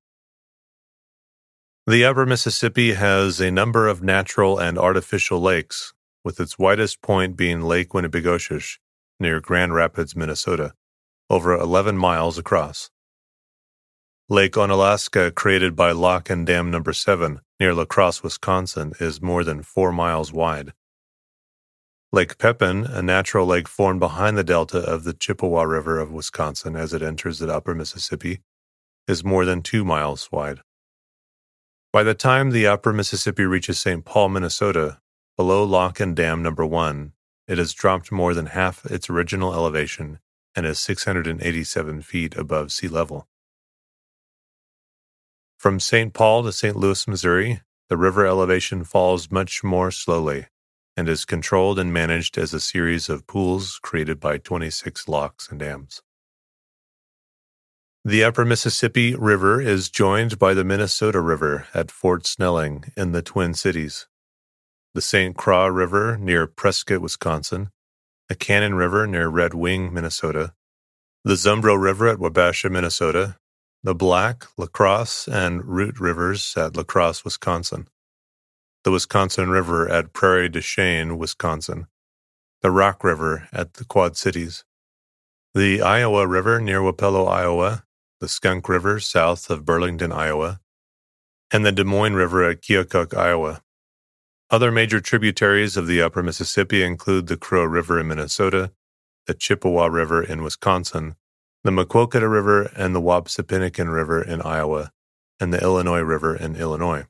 The 1.89 2.05
upper 2.05 2.27
Mississippi 2.27 2.93
has 2.93 3.39
a 3.39 3.49
number 3.49 3.87
of 3.87 4.03
natural 4.03 4.59
and 4.59 4.77
artificial 4.77 5.41
lakes, 5.41 5.91
with 6.23 6.39
its 6.39 6.59
widest 6.59 7.01
point 7.01 7.35
being 7.35 7.61
Lake 7.61 7.93
Winnibigoshish 7.93 8.77
near 9.19 9.39
Grand 9.39 9.73
Rapids, 9.73 10.15
Minnesota, 10.15 10.73
over 11.31 11.51
11 11.51 11.97
miles 11.97 12.37
across. 12.37 12.91
Lake 14.29 14.51
Onalaska, 14.51 15.33
created 15.33 15.75
by 15.75 15.91
Lock 15.91 16.29
and 16.29 16.45
Dam 16.45 16.69
Number 16.69 16.93
7 16.93 17.41
near 17.59 17.73
La 17.73 17.85
Crosse, 17.85 18.21
Wisconsin, 18.21 18.93
is 18.99 19.19
more 19.19 19.43
than 19.43 19.63
4 19.63 19.91
miles 19.91 20.31
wide. 20.31 20.73
Lake 22.11 22.37
Pepin, 22.37 22.85
a 22.85 23.01
natural 23.01 23.47
lake 23.47 23.67
formed 23.67 23.99
behind 23.99 24.37
the 24.37 24.43
delta 24.43 24.77
of 24.77 25.05
the 25.05 25.13
Chippewa 25.13 25.63
River 25.63 25.97
of 25.97 26.11
Wisconsin 26.11 26.75
as 26.75 26.93
it 26.93 27.01
enters 27.01 27.39
the 27.39 27.51
upper 27.51 27.73
Mississippi, 27.73 28.41
is 29.07 29.23
more 29.23 29.43
than 29.43 29.63
two 29.63 29.83
miles 29.83 30.29
wide. 30.31 30.59
By 31.91 32.03
the 32.03 32.13
time 32.13 32.51
the 32.51 32.67
upper 32.67 32.93
Mississippi 32.93 33.45
reaches 33.45 33.79
St. 33.79 34.05
Paul, 34.05 34.29
Minnesota, 34.29 34.99
below 35.35 35.63
Lock 35.63 35.99
and 35.99 36.15
Dam 36.15 36.43
number 36.43 36.63
1, 36.63 37.13
it 37.47 37.57
has 37.57 37.73
dropped 37.73 38.11
more 38.11 38.35
than 38.35 38.47
half 38.47 38.85
its 38.85 39.09
original 39.09 39.55
elevation 39.55 40.19
and 40.55 40.67
is 40.67 40.77
687 40.79 42.03
feet 42.03 42.35
above 42.35 42.71
sea 42.71 42.87
level. 42.87 43.27
From 45.57 45.79
St. 45.79 46.13
Paul 46.13 46.43
to 46.43 46.51
St. 46.51 46.75
Louis, 46.75 47.07
Missouri, 47.07 47.61
the 47.89 47.97
river 47.97 48.23
elevation 48.23 48.83
falls 48.83 49.31
much 49.31 49.63
more 49.63 49.89
slowly, 49.89 50.45
and 50.95 51.09
is 51.09 51.25
controlled 51.25 51.79
and 51.79 51.91
managed 51.91 52.37
as 52.37 52.53
a 52.53 52.59
series 52.59 53.09
of 53.09 53.25
pools 53.25 53.79
created 53.81 54.19
by 54.19 54.37
26 54.37 55.07
locks 55.07 55.49
and 55.49 55.59
dams. 55.59 56.03
The 58.09 58.23
upper 58.23 58.43
Mississippi 58.43 59.13
River 59.13 59.61
is 59.61 59.87
joined 59.87 60.39
by 60.39 60.55
the 60.55 60.63
Minnesota 60.63 61.21
River 61.21 61.67
at 61.75 61.91
Fort 61.91 62.25
Snelling 62.25 62.85
in 62.97 63.11
the 63.11 63.21
Twin 63.21 63.53
Cities, 63.53 64.07
the 64.95 65.01
St. 65.01 65.37
Croix 65.37 65.67
River 65.67 66.17
near 66.17 66.47
Prescott, 66.47 67.01
Wisconsin, 67.01 67.69
the 68.27 68.33
Cannon 68.33 68.73
River 68.73 69.05
near 69.05 69.27
Red 69.27 69.53
Wing, 69.53 69.93
Minnesota, 69.93 70.55
the 71.23 71.35
Zumbro 71.35 71.79
River 71.79 72.07
at 72.07 72.17
Wabasha, 72.17 72.71
Minnesota, 72.71 73.37
the 73.83 73.93
Black, 73.93 74.47
La 74.57 74.65
Crosse, 74.65 75.27
and 75.27 75.63
Root 75.65 75.99
Rivers 75.99 76.55
at 76.57 76.75
La 76.75 76.81
Crosse, 76.81 77.23
Wisconsin 77.23 77.89
the 78.85 78.89
Wisconsin 78.89 79.51
River 79.51 79.87
at 79.87 80.13
Prairie 80.13 80.49
du 80.49 80.61
Chien, 80.61 81.19
Wisconsin, 81.19 81.85
the 82.63 82.71
Rock 82.71 83.03
River 83.03 83.47
at 83.53 83.75
the 83.75 83.85
Quad 83.85 84.17
Cities, 84.17 84.65
the 85.53 85.83
Iowa 85.83 86.25
River 86.25 86.59
near 86.59 86.79
Wapello, 86.79 87.29
Iowa, 87.29 87.83
the 88.19 88.27
Skunk 88.27 88.67
River 88.67 88.99
south 88.99 89.49
of 89.49 89.65
Burlington, 89.65 90.11
Iowa, 90.11 90.59
and 91.51 91.65
the 91.65 91.71
Des 91.71 91.83
Moines 91.83 92.15
River 92.15 92.43
at 92.43 92.61
Keokuk, 92.61 93.15
Iowa. 93.15 93.61
Other 94.49 94.71
major 94.71 94.99
tributaries 94.99 95.77
of 95.77 95.87
the 95.87 96.01
upper 96.01 96.23
Mississippi 96.23 96.83
include 96.83 97.27
the 97.27 97.37
Crow 97.37 97.63
River 97.63 97.99
in 97.99 98.07
Minnesota, 98.07 98.71
the 99.27 99.33
Chippewa 99.33 99.85
River 99.85 100.23
in 100.23 100.43
Wisconsin, 100.43 101.15
the 101.63 101.71
Maquoketa 101.71 102.29
River 102.29 102.71
and 102.75 102.95
the 102.95 103.01
Wapsipinicon 103.01 103.93
River 103.93 104.21
in 104.21 104.41
Iowa, 104.41 104.91
and 105.39 105.53
the 105.53 105.61
Illinois 105.61 106.01
River 106.01 106.35
in 106.35 106.55
Illinois. 106.55 107.05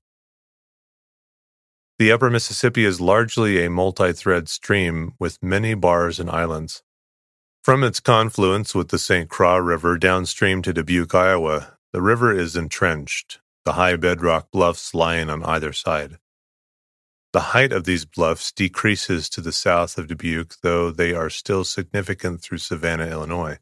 The 1.98 2.12
upper 2.12 2.30
Mississippi 2.30 2.86
is 2.86 3.02
largely 3.02 3.64
a 3.64 3.70
multi-thread 3.70 4.48
stream 4.48 5.14
with 5.20 5.44
many 5.44 5.74
bars 5.74 6.20
and 6.20 6.30
islands. 6.30 6.84
From 7.70 7.84
its 7.84 8.00
confluence 8.00 8.74
with 8.74 8.88
the 8.88 8.98
St. 8.98 9.30
Croix 9.30 9.58
River 9.58 9.96
downstream 10.00 10.64
to 10.64 10.74
Dubuque, 10.74 11.14
Iowa, 11.14 11.78
the 11.94 12.02
river 12.02 12.34
is 12.34 12.56
entrenched, 12.56 13.42
the 13.64 13.74
high 13.74 13.96
bedrock 13.96 14.50
bluffs 14.50 14.96
lying 14.96 15.30
on 15.30 15.44
either 15.44 15.72
side. 15.72 16.18
The 17.32 17.54
height 17.54 17.72
of 17.72 17.84
these 17.84 18.06
bluffs 18.06 18.52
decreases 18.52 19.30
to 19.30 19.42
the 19.42 19.52
south 19.52 20.00
of 20.00 20.08
Dubuque, 20.08 20.56
though 20.64 20.90
they 20.90 21.14
are 21.14 21.30
still 21.30 21.64
significant 21.64 22.42
through 22.42 22.58
Savannah, 22.58 23.06
Illinois. 23.06 23.60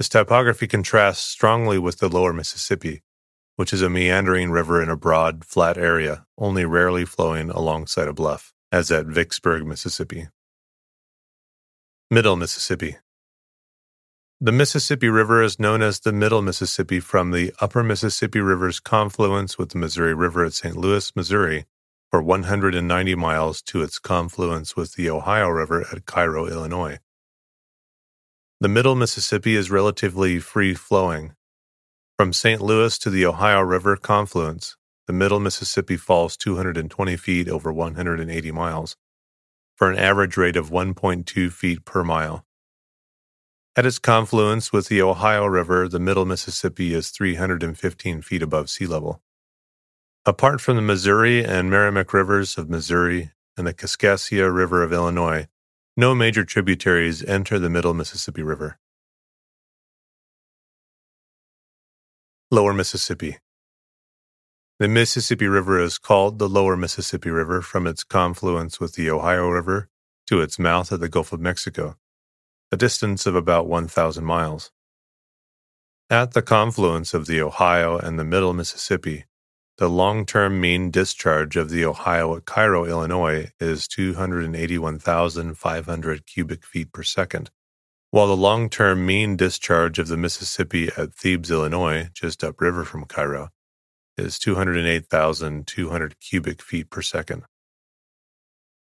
This 0.00 0.08
topography 0.08 0.66
contrasts 0.66 1.22
strongly 1.22 1.78
with 1.78 1.98
the 1.98 2.08
lower 2.08 2.32
Mississippi, 2.32 3.04
which 3.54 3.72
is 3.72 3.82
a 3.82 3.88
meandering 3.88 4.50
river 4.50 4.82
in 4.82 4.90
a 4.90 4.96
broad, 4.96 5.44
flat 5.44 5.78
area, 5.78 6.26
only 6.36 6.64
rarely 6.64 7.04
flowing 7.04 7.50
alongside 7.50 8.08
a 8.08 8.12
bluff, 8.12 8.52
as 8.72 8.90
at 8.90 9.06
Vicksburg, 9.06 9.64
Mississippi. 9.64 10.26
Middle 12.10 12.36
Mississippi. 12.36 12.96
The 14.40 14.52
Mississippi 14.52 15.08
River 15.08 15.42
is 15.42 15.58
known 15.58 15.82
as 15.82 16.00
the 16.00 16.12
Middle 16.12 16.42
Mississippi 16.42 17.00
from 17.00 17.30
the 17.30 17.52
Upper 17.60 17.82
Mississippi 17.82 18.40
River's 18.40 18.78
confluence 18.78 19.56
with 19.56 19.70
the 19.70 19.78
Missouri 19.78 20.14
River 20.14 20.44
at 20.44 20.52
St. 20.52 20.76
Louis, 20.76 21.14
Missouri, 21.16 21.64
for 22.10 22.22
190 22.22 23.14
miles 23.14 23.62
to 23.62 23.82
its 23.82 23.98
confluence 23.98 24.76
with 24.76 24.94
the 24.94 25.08
Ohio 25.08 25.48
River 25.48 25.86
at 25.90 26.04
Cairo, 26.04 26.46
Illinois. 26.46 26.98
The 28.60 28.68
Middle 28.68 28.94
Mississippi 28.94 29.56
is 29.56 29.70
relatively 29.70 30.40
free 30.40 30.74
flowing, 30.74 31.34
from 32.16 32.32
St. 32.32 32.60
Louis 32.60 32.96
to 32.98 33.10
the 33.10 33.26
Ohio 33.26 33.60
River 33.62 33.96
confluence, 33.96 34.76
the 35.08 35.12
Middle 35.12 35.40
Mississippi 35.40 35.96
falls 35.96 36.36
220 36.36 37.16
feet 37.16 37.48
over 37.48 37.72
180 37.72 38.52
miles, 38.52 38.96
for 39.74 39.90
an 39.90 39.98
average 39.98 40.36
rate 40.36 40.56
of 40.56 40.70
1.2 40.70 41.52
feet 41.52 41.84
per 41.84 42.04
mile. 42.04 42.44
At 43.76 43.86
its 43.86 43.98
confluence 43.98 44.72
with 44.72 44.88
the 44.88 45.02
Ohio 45.02 45.46
River, 45.46 45.88
the 45.88 45.98
Middle 45.98 46.24
Mississippi 46.24 46.94
is 46.94 47.10
315 47.10 48.22
feet 48.22 48.42
above 48.42 48.70
sea 48.70 48.86
level. 48.86 49.20
Apart 50.24 50.60
from 50.60 50.76
the 50.76 50.82
Missouri 50.82 51.44
and 51.44 51.70
Meramec 51.70 52.12
rivers 52.12 52.56
of 52.56 52.70
Missouri 52.70 53.32
and 53.56 53.66
the 53.66 53.74
Kaskaskia 53.74 54.52
River 54.54 54.82
of 54.82 54.92
Illinois, 54.92 55.48
no 55.96 56.14
major 56.14 56.44
tributaries 56.44 57.22
enter 57.24 57.58
the 57.58 57.68
Middle 57.68 57.94
Mississippi 57.94 58.42
River. 58.42 58.78
Lower 62.50 62.72
Mississippi. 62.72 63.38
The 64.80 64.88
Mississippi 64.88 65.46
River 65.46 65.78
is 65.78 65.98
called 65.98 66.40
the 66.40 66.48
Lower 66.48 66.76
Mississippi 66.76 67.30
River 67.30 67.62
from 67.62 67.86
its 67.86 68.02
confluence 68.02 68.80
with 68.80 68.94
the 68.94 69.08
Ohio 69.08 69.48
River 69.48 69.88
to 70.26 70.40
its 70.40 70.58
mouth 70.58 70.90
at 70.90 70.98
the 70.98 71.08
Gulf 71.08 71.32
of 71.32 71.38
Mexico, 71.38 71.96
a 72.72 72.76
distance 72.76 73.24
of 73.24 73.36
about 73.36 73.68
1,000 73.68 74.24
miles. 74.24 74.72
At 76.10 76.32
the 76.32 76.42
confluence 76.42 77.14
of 77.14 77.26
the 77.26 77.40
Ohio 77.40 77.98
and 77.98 78.18
the 78.18 78.24
Middle 78.24 78.52
Mississippi, 78.52 79.26
the 79.78 79.88
long 79.88 80.26
term 80.26 80.60
mean 80.60 80.90
discharge 80.90 81.54
of 81.54 81.70
the 81.70 81.84
Ohio 81.84 82.34
at 82.34 82.44
Cairo, 82.44 82.84
Illinois 82.84 83.52
is 83.60 83.86
281,500 83.86 86.26
cubic 86.26 86.64
feet 86.64 86.92
per 86.92 87.04
second, 87.04 87.52
while 88.10 88.26
the 88.26 88.36
long 88.36 88.68
term 88.68 89.06
mean 89.06 89.36
discharge 89.36 90.00
of 90.00 90.08
the 90.08 90.16
Mississippi 90.16 90.90
at 90.96 91.14
Thebes, 91.14 91.52
Illinois, 91.52 92.10
just 92.12 92.42
upriver 92.42 92.84
from 92.84 93.04
Cairo, 93.04 93.50
is 94.16 94.38
208,200 94.38 96.20
cubic 96.20 96.62
feet 96.62 96.90
per 96.90 97.02
second. 97.02 97.44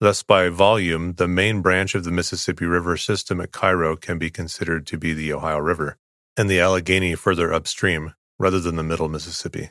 Thus, 0.00 0.22
by 0.22 0.48
volume, 0.48 1.14
the 1.14 1.28
main 1.28 1.62
branch 1.62 1.94
of 1.94 2.04
the 2.04 2.10
Mississippi 2.10 2.66
River 2.66 2.96
system 2.96 3.40
at 3.40 3.52
Cairo 3.52 3.94
can 3.94 4.18
be 4.18 4.30
considered 4.30 4.86
to 4.88 4.98
be 4.98 5.14
the 5.14 5.32
Ohio 5.32 5.58
River, 5.58 5.96
and 6.36 6.50
the 6.50 6.58
Allegheny 6.60 7.14
further 7.14 7.52
upstream, 7.52 8.14
rather 8.38 8.58
than 8.58 8.74
the 8.76 8.82
middle 8.82 9.08
Mississippi. 9.08 9.70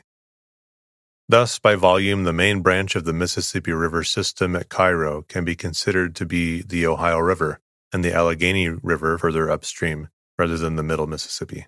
Thus, 1.28 1.58
by 1.58 1.74
volume, 1.74 2.24
the 2.24 2.32
main 2.32 2.60
branch 2.60 2.96
of 2.96 3.04
the 3.04 3.12
Mississippi 3.12 3.72
River 3.72 4.02
system 4.02 4.56
at 4.56 4.68
Cairo 4.68 5.22
can 5.22 5.44
be 5.44 5.54
considered 5.54 6.16
to 6.16 6.26
be 6.26 6.62
the 6.62 6.86
Ohio 6.86 7.18
River, 7.18 7.60
and 7.92 8.04
the 8.04 8.12
Allegheny 8.12 8.68
River 8.68 9.18
further 9.18 9.50
upstream, 9.50 10.08
rather 10.38 10.56
than 10.56 10.76
the 10.76 10.82
middle 10.82 11.06
Mississippi. 11.06 11.66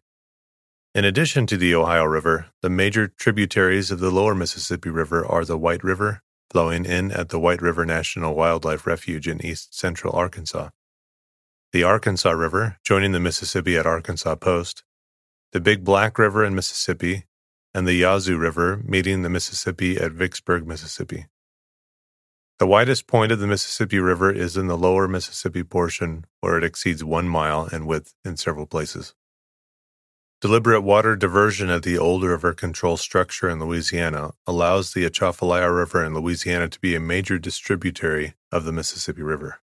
In 0.94 1.04
addition 1.04 1.48
to 1.48 1.56
the 1.56 1.74
Ohio 1.74 2.04
River, 2.04 2.46
the 2.62 2.70
major 2.70 3.08
tributaries 3.08 3.90
of 3.90 3.98
the 3.98 4.12
lower 4.12 4.32
Mississippi 4.32 4.90
River 4.90 5.26
are 5.26 5.44
the 5.44 5.58
White 5.58 5.82
River, 5.82 6.22
flowing 6.50 6.84
in 6.84 7.10
at 7.10 7.30
the 7.30 7.40
White 7.40 7.60
River 7.60 7.84
National 7.84 8.36
Wildlife 8.36 8.86
Refuge 8.86 9.26
in 9.26 9.44
east 9.44 9.76
central 9.76 10.14
Arkansas. 10.14 10.68
The 11.72 11.82
Arkansas 11.82 12.30
River, 12.30 12.76
joining 12.84 13.10
the 13.10 13.18
Mississippi 13.18 13.76
at 13.76 13.86
Arkansas 13.86 14.36
Post, 14.36 14.84
the 15.50 15.58
Big 15.58 15.82
Black 15.82 16.16
River 16.16 16.44
in 16.44 16.54
Mississippi, 16.54 17.24
and 17.74 17.88
the 17.88 17.94
Yazoo 17.94 18.38
River, 18.38 18.80
meeting 18.84 19.22
the 19.22 19.30
Mississippi 19.30 19.96
at 19.96 20.12
Vicksburg, 20.12 20.64
Mississippi. 20.64 21.26
The 22.60 22.68
widest 22.68 23.08
point 23.08 23.32
of 23.32 23.40
the 23.40 23.48
Mississippi 23.48 23.98
River 23.98 24.30
is 24.30 24.56
in 24.56 24.68
the 24.68 24.78
lower 24.78 25.08
Mississippi 25.08 25.64
portion, 25.64 26.24
where 26.40 26.56
it 26.56 26.62
exceeds 26.62 27.02
one 27.02 27.28
mile 27.28 27.66
in 27.66 27.86
width 27.86 28.14
in 28.24 28.36
several 28.36 28.66
places. 28.66 29.12
Deliberate 30.44 30.82
water 30.82 31.16
diversion 31.16 31.70
at 31.70 31.84
the 31.84 31.96
old 31.96 32.22
river 32.22 32.52
control 32.52 32.98
structure 32.98 33.48
in 33.48 33.60
Louisiana 33.60 34.32
allows 34.46 34.92
the 34.92 35.06
Atchafalaya 35.06 35.72
River 35.72 36.04
in 36.04 36.12
Louisiana 36.12 36.68
to 36.68 36.78
be 36.80 36.94
a 36.94 37.00
major 37.00 37.38
distributary 37.38 38.34
of 38.52 38.66
the 38.66 38.70
Mississippi 38.70 39.22
River. 39.22 39.62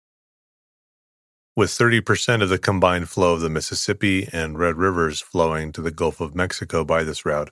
With 1.54 1.68
30% 1.68 2.42
of 2.42 2.48
the 2.48 2.56
combined 2.56 3.10
flow 3.10 3.34
of 3.34 3.42
the 3.42 3.50
Mississippi 3.50 4.26
and 4.32 4.58
Red 4.58 4.76
Rivers 4.76 5.20
flowing 5.20 5.70
to 5.72 5.82
the 5.82 5.90
Gulf 5.90 6.18
of 6.18 6.34
Mexico 6.34 6.82
by 6.82 7.04
this 7.04 7.26
route, 7.26 7.50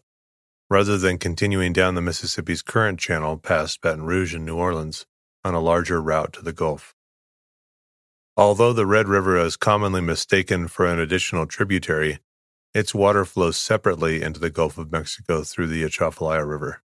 rather 0.70 0.97
than 0.97 1.18
continuing 1.18 1.75
down 1.75 1.97
the 1.97 2.00
Mississippi's 2.00 2.62
current 2.62 2.99
channel 2.99 3.37
past 3.37 3.82
Baton 3.82 4.06
Rouge 4.06 4.35
and 4.35 4.47
New 4.47 4.56
Orleans 4.56 5.04
on 5.44 5.52
a 5.52 5.61
larger 5.61 6.00
route 6.00 6.32
to 6.32 6.40
the 6.40 6.54
Gulf. 6.54 6.94
Although 8.38 8.73
the 8.73 8.87
Red 8.87 9.06
River 9.06 9.37
is 9.37 9.58
commonly 9.58 10.00
mistaken 10.00 10.66
for 10.66 10.87
an 10.87 10.99
additional 10.99 11.44
tributary, 11.44 12.20
its 12.75 12.94
water 12.94 13.25
flows 13.25 13.56
separately 13.56 14.22
into 14.22 14.38
the 14.38 14.50
Gulf 14.50 14.78
of 14.78 14.92
Mexico 14.92 15.42
through 15.42 15.66
the 15.68 15.82
Atchafalaya 15.82 16.44
River. 16.44 16.82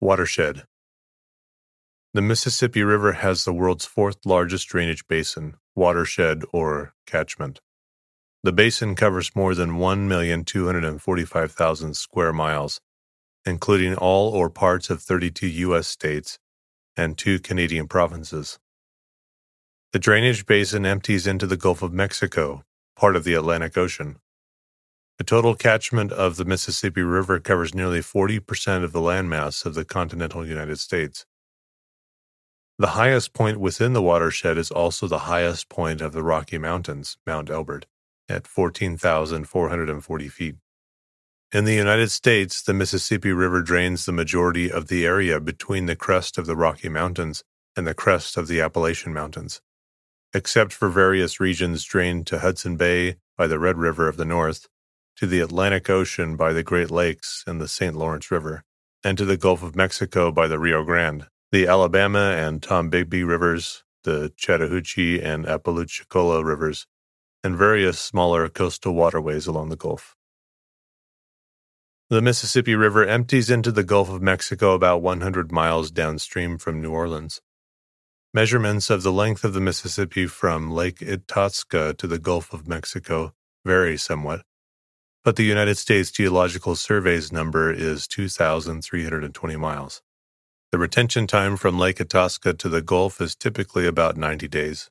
Watershed 0.00 0.64
The 2.14 2.22
Mississippi 2.22 2.82
River 2.82 3.12
has 3.12 3.44
the 3.44 3.52
world's 3.52 3.84
fourth 3.84 4.24
largest 4.24 4.66
drainage 4.68 5.06
basin, 5.08 5.56
watershed, 5.74 6.44
or 6.52 6.94
catchment. 7.06 7.60
The 8.44 8.52
basin 8.52 8.94
covers 8.94 9.34
more 9.34 9.54
than 9.54 9.72
1,245,000 9.72 11.96
square 11.96 12.32
miles, 12.32 12.80
including 13.44 13.96
all 13.96 14.30
or 14.30 14.48
parts 14.48 14.90
of 14.90 15.02
32 15.02 15.46
U.S. 15.46 15.88
states 15.88 16.38
and 16.96 17.18
two 17.18 17.40
Canadian 17.40 17.88
provinces. 17.88 18.60
The 19.90 19.98
drainage 19.98 20.44
basin 20.44 20.84
empties 20.84 21.26
into 21.26 21.46
the 21.46 21.56
Gulf 21.56 21.80
of 21.80 21.94
Mexico, 21.94 22.62
part 22.94 23.16
of 23.16 23.24
the 23.24 23.32
Atlantic 23.32 23.78
Ocean. 23.78 24.16
The 25.16 25.24
total 25.24 25.54
catchment 25.54 26.12
of 26.12 26.36
the 26.36 26.44
Mississippi 26.44 27.00
River 27.00 27.40
covers 27.40 27.74
nearly 27.74 28.00
40% 28.00 28.84
of 28.84 28.92
the 28.92 29.00
landmass 29.00 29.64
of 29.64 29.72
the 29.72 29.86
continental 29.86 30.46
United 30.46 30.78
States. 30.78 31.24
The 32.78 32.88
highest 32.88 33.32
point 33.32 33.60
within 33.60 33.94
the 33.94 34.02
watershed 34.02 34.58
is 34.58 34.70
also 34.70 35.06
the 35.06 35.20
highest 35.20 35.70
point 35.70 36.02
of 36.02 36.12
the 36.12 36.22
Rocky 36.22 36.58
Mountains, 36.58 37.16
Mount 37.26 37.48
Elbert, 37.48 37.86
at 38.28 38.46
14,440 38.46 40.28
feet. 40.28 40.56
In 41.50 41.64
the 41.64 41.74
United 41.74 42.10
States, 42.10 42.60
the 42.60 42.74
Mississippi 42.74 43.32
River 43.32 43.62
drains 43.62 44.04
the 44.04 44.12
majority 44.12 44.70
of 44.70 44.88
the 44.88 45.06
area 45.06 45.40
between 45.40 45.86
the 45.86 45.96
crest 45.96 46.36
of 46.36 46.44
the 46.44 46.56
Rocky 46.56 46.90
Mountains 46.90 47.42
and 47.74 47.86
the 47.86 47.94
crest 47.94 48.36
of 48.36 48.48
the 48.48 48.60
Appalachian 48.60 49.14
Mountains 49.14 49.62
except 50.34 50.72
for 50.72 50.88
various 50.88 51.40
regions 51.40 51.84
drained 51.84 52.26
to 52.26 52.38
Hudson 52.38 52.76
Bay 52.76 53.16
by 53.36 53.46
the 53.46 53.58
Red 53.58 53.78
River 53.78 54.08
of 54.08 54.16
the 54.16 54.24
north, 54.24 54.68
to 55.16 55.26
the 55.26 55.40
Atlantic 55.40 55.88
Ocean 55.90 56.36
by 56.36 56.52
the 56.52 56.62
Great 56.62 56.90
Lakes 56.90 57.44
and 57.46 57.60
the 57.60 57.68
St. 57.68 57.94
Lawrence 57.94 58.30
River, 58.30 58.62
and 59.02 59.16
to 59.18 59.24
the 59.24 59.36
Gulf 59.36 59.62
of 59.62 59.74
Mexico 59.74 60.30
by 60.30 60.46
the 60.46 60.58
Rio 60.58 60.84
Grande, 60.84 61.26
the 61.50 61.66
Alabama 61.66 62.34
and 62.36 62.60
Tombigbee 62.60 63.26
rivers, 63.26 63.84
the 64.04 64.32
Chattahoochee 64.36 65.20
and 65.20 65.46
Apalachicola 65.46 66.44
rivers, 66.44 66.86
and 67.42 67.56
various 67.56 67.98
smaller 67.98 68.48
coastal 68.48 68.94
waterways 68.94 69.46
along 69.46 69.70
the 69.70 69.76
Gulf. 69.76 70.14
The 72.10 72.22
Mississippi 72.22 72.74
River 72.74 73.06
empties 73.06 73.50
into 73.50 73.70
the 73.70 73.84
Gulf 73.84 74.08
of 74.08 74.22
Mexico 74.22 74.72
about 74.74 75.02
100 75.02 75.52
miles 75.52 75.90
downstream 75.90 76.58
from 76.58 76.80
New 76.80 76.90
Orleans. 76.90 77.40
Measurements 78.38 78.88
of 78.88 79.02
the 79.02 79.10
length 79.10 79.42
of 79.42 79.52
the 79.52 79.60
Mississippi 79.60 80.28
from 80.28 80.70
Lake 80.70 81.02
Itasca 81.02 81.94
to 81.94 82.06
the 82.06 82.20
Gulf 82.20 82.52
of 82.52 82.68
Mexico 82.68 83.34
vary 83.66 83.96
somewhat, 83.96 84.42
but 85.24 85.34
the 85.34 85.42
United 85.42 85.76
States 85.76 86.12
Geological 86.12 86.76
Survey's 86.76 87.32
number 87.32 87.72
is 87.72 88.06
2,320 88.06 89.56
miles. 89.56 90.02
The 90.70 90.78
retention 90.78 91.26
time 91.26 91.56
from 91.56 91.80
Lake 91.80 92.00
Itasca 92.00 92.54
to 92.54 92.68
the 92.68 92.80
Gulf 92.80 93.20
is 93.20 93.34
typically 93.34 93.88
about 93.88 94.16
90 94.16 94.46
days. 94.46 94.88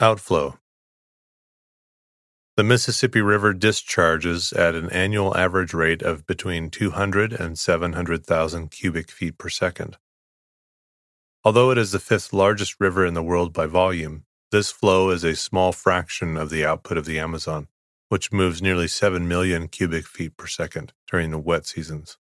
Outflow 0.00 0.58
The 2.56 2.64
Mississippi 2.64 3.20
River 3.20 3.52
discharges 3.52 4.54
at 4.54 4.74
an 4.74 4.88
annual 4.88 5.36
average 5.36 5.74
rate 5.74 6.00
of 6.00 6.26
between 6.26 6.70
200 6.70 7.34
and 7.34 7.58
700,000 7.58 8.70
cubic 8.70 9.10
feet 9.10 9.36
per 9.36 9.50
second. 9.50 9.98
Although 11.46 11.70
it 11.72 11.78
is 11.78 11.92
the 11.92 11.98
fifth 11.98 12.32
largest 12.32 12.76
river 12.80 13.04
in 13.04 13.12
the 13.12 13.22
world 13.22 13.52
by 13.52 13.66
volume, 13.66 14.24
this 14.50 14.70
flow 14.70 15.10
is 15.10 15.24
a 15.24 15.36
small 15.36 15.72
fraction 15.72 16.38
of 16.38 16.48
the 16.48 16.64
output 16.64 16.96
of 16.96 17.04
the 17.04 17.18
Amazon, 17.18 17.68
which 18.08 18.32
moves 18.32 18.62
nearly 18.62 18.88
7 18.88 19.28
million 19.28 19.68
cubic 19.68 20.06
feet 20.06 20.38
per 20.38 20.46
second 20.46 20.94
during 21.10 21.30
the 21.30 21.38
wet 21.38 21.66
seasons. 21.66 22.16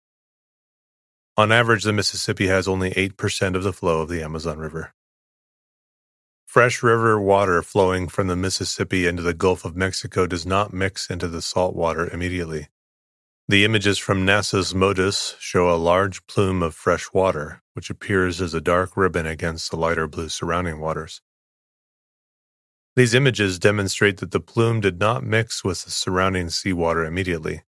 On 1.37 1.51
average, 1.51 1.83
the 1.83 1.93
Mississippi 1.93 2.47
has 2.47 2.67
only 2.67 2.91
8% 2.91 3.55
of 3.55 3.61
the 3.61 3.73
flow 3.73 4.01
of 4.01 4.09
the 4.09 4.23
Amazon 4.23 4.57
River. 4.57 4.93
Fresh 6.47 6.81
river 6.81 7.21
water 7.21 7.61
flowing 7.61 8.07
from 8.07 8.27
the 8.27 8.35
Mississippi 8.35 9.05
into 9.05 9.21
the 9.21 9.35
Gulf 9.35 9.63
of 9.63 9.75
Mexico 9.75 10.25
does 10.25 10.45
not 10.47 10.73
mix 10.73 11.09
into 11.09 11.27
the 11.27 11.43
salt 11.43 11.75
water 11.75 12.09
immediately. 12.09 12.69
The 13.47 13.65
images 13.65 13.97
from 13.97 14.25
NASA's 14.25 14.73
MODIS 14.73 15.35
show 15.39 15.69
a 15.69 15.75
large 15.75 16.25
plume 16.25 16.63
of 16.63 16.73
fresh 16.73 17.11
water, 17.11 17.61
which 17.73 17.89
appears 17.89 18.39
as 18.39 18.53
a 18.53 18.61
dark 18.61 18.95
ribbon 18.95 19.25
against 19.25 19.71
the 19.71 19.77
lighter 19.77 20.07
blue 20.07 20.29
surrounding 20.29 20.79
waters. 20.79 21.21
These 22.95 23.13
images 23.13 23.59
demonstrate 23.59 24.17
that 24.17 24.31
the 24.31 24.39
plume 24.39 24.79
did 24.79 24.99
not 24.99 25.23
mix 25.23 25.63
with 25.63 25.83
the 25.83 25.91
surrounding 25.91 26.49
seawater 26.49 27.03
immediately. 27.03 27.63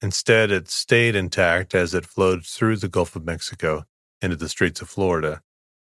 Instead, 0.00 0.50
it 0.50 0.70
stayed 0.70 1.14
intact 1.14 1.74
as 1.74 1.92
it 1.92 2.06
flowed 2.06 2.46
through 2.46 2.76
the 2.76 2.88
Gulf 2.88 3.14
of 3.14 3.24
Mexico 3.24 3.84
into 4.22 4.36
the 4.36 4.48
Straits 4.48 4.80
of 4.80 4.88
Florida 4.88 5.42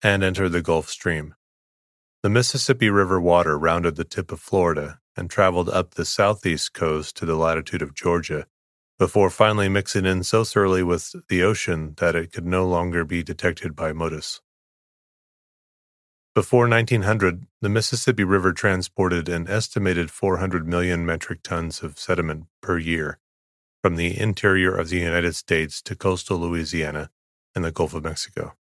and 0.03 0.23
entered 0.23 0.49
the 0.49 0.61
Gulf 0.61 0.89
Stream. 0.89 1.33
The 2.21 2.29
Mississippi 2.29 2.89
River 2.89 3.19
water 3.19 3.57
rounded 3.57 3.95
the 3.95 4.03
tip 4.03 4.31
of 4.31 4.39
Florida 4.39 4.99
and 5.17 5.29
traveled 5.29 5.69
up 5.69 5.95
the 5.95 6.05
southeast 6.05 6.73
coast 6.73 7.17
to 7.17 7.25
the 7.25 7.35
latitude 7.35 7.81
of 7.81 7.95
Georgia 7.95 8.45
before 8.97 9.29
finally 9.29 9.67
mixing 9.67 10.05
in 10.05 10.23
so 10.23 10.43
thoroughly 10.43 10.83
with 10.83 11.15
the 11.27 11.43
ocean 11.43 11.93
that 11.97 12.15
it 12.15 12.31
could 12.31 12.45
no 12.45 12.65
longer 12.65 13.03
be 13.03 13.23
detected 13.23 13.75
by 13.75 13.91
MODIS. 13.91 14.41
Before 16.33 16.67
1900, 16.67 17.47
the 17.61 17.69
Mississippi 17.69 18.23
River 18.23 18.51
transported 18.51 19.29
an 19.29 19.47
estimated 19.47 20.11
400 20.11 20.67
million 20.67 21.05
metric 21.05 21.39
tons 21.43 21.81
of 21.81 21.97
sediment 21.97 22.45
per 22.61 22.77
year 22.77 23.19
from 23.81 23.95
the 23.95 24.19
interior 24.19 24.75
of 24.75 24.89
the 24.89 24.99
United 24.99 25.35
States 25.35 25.81
to 25.83 25.95
coastal 25.95 26.37
Louisiana 26.37 27.09
and 27.53 27.63
the 27.63 27.71
Gulf 27.71 27.93
of 27.93 28.03
Mexico. 28.03 28.53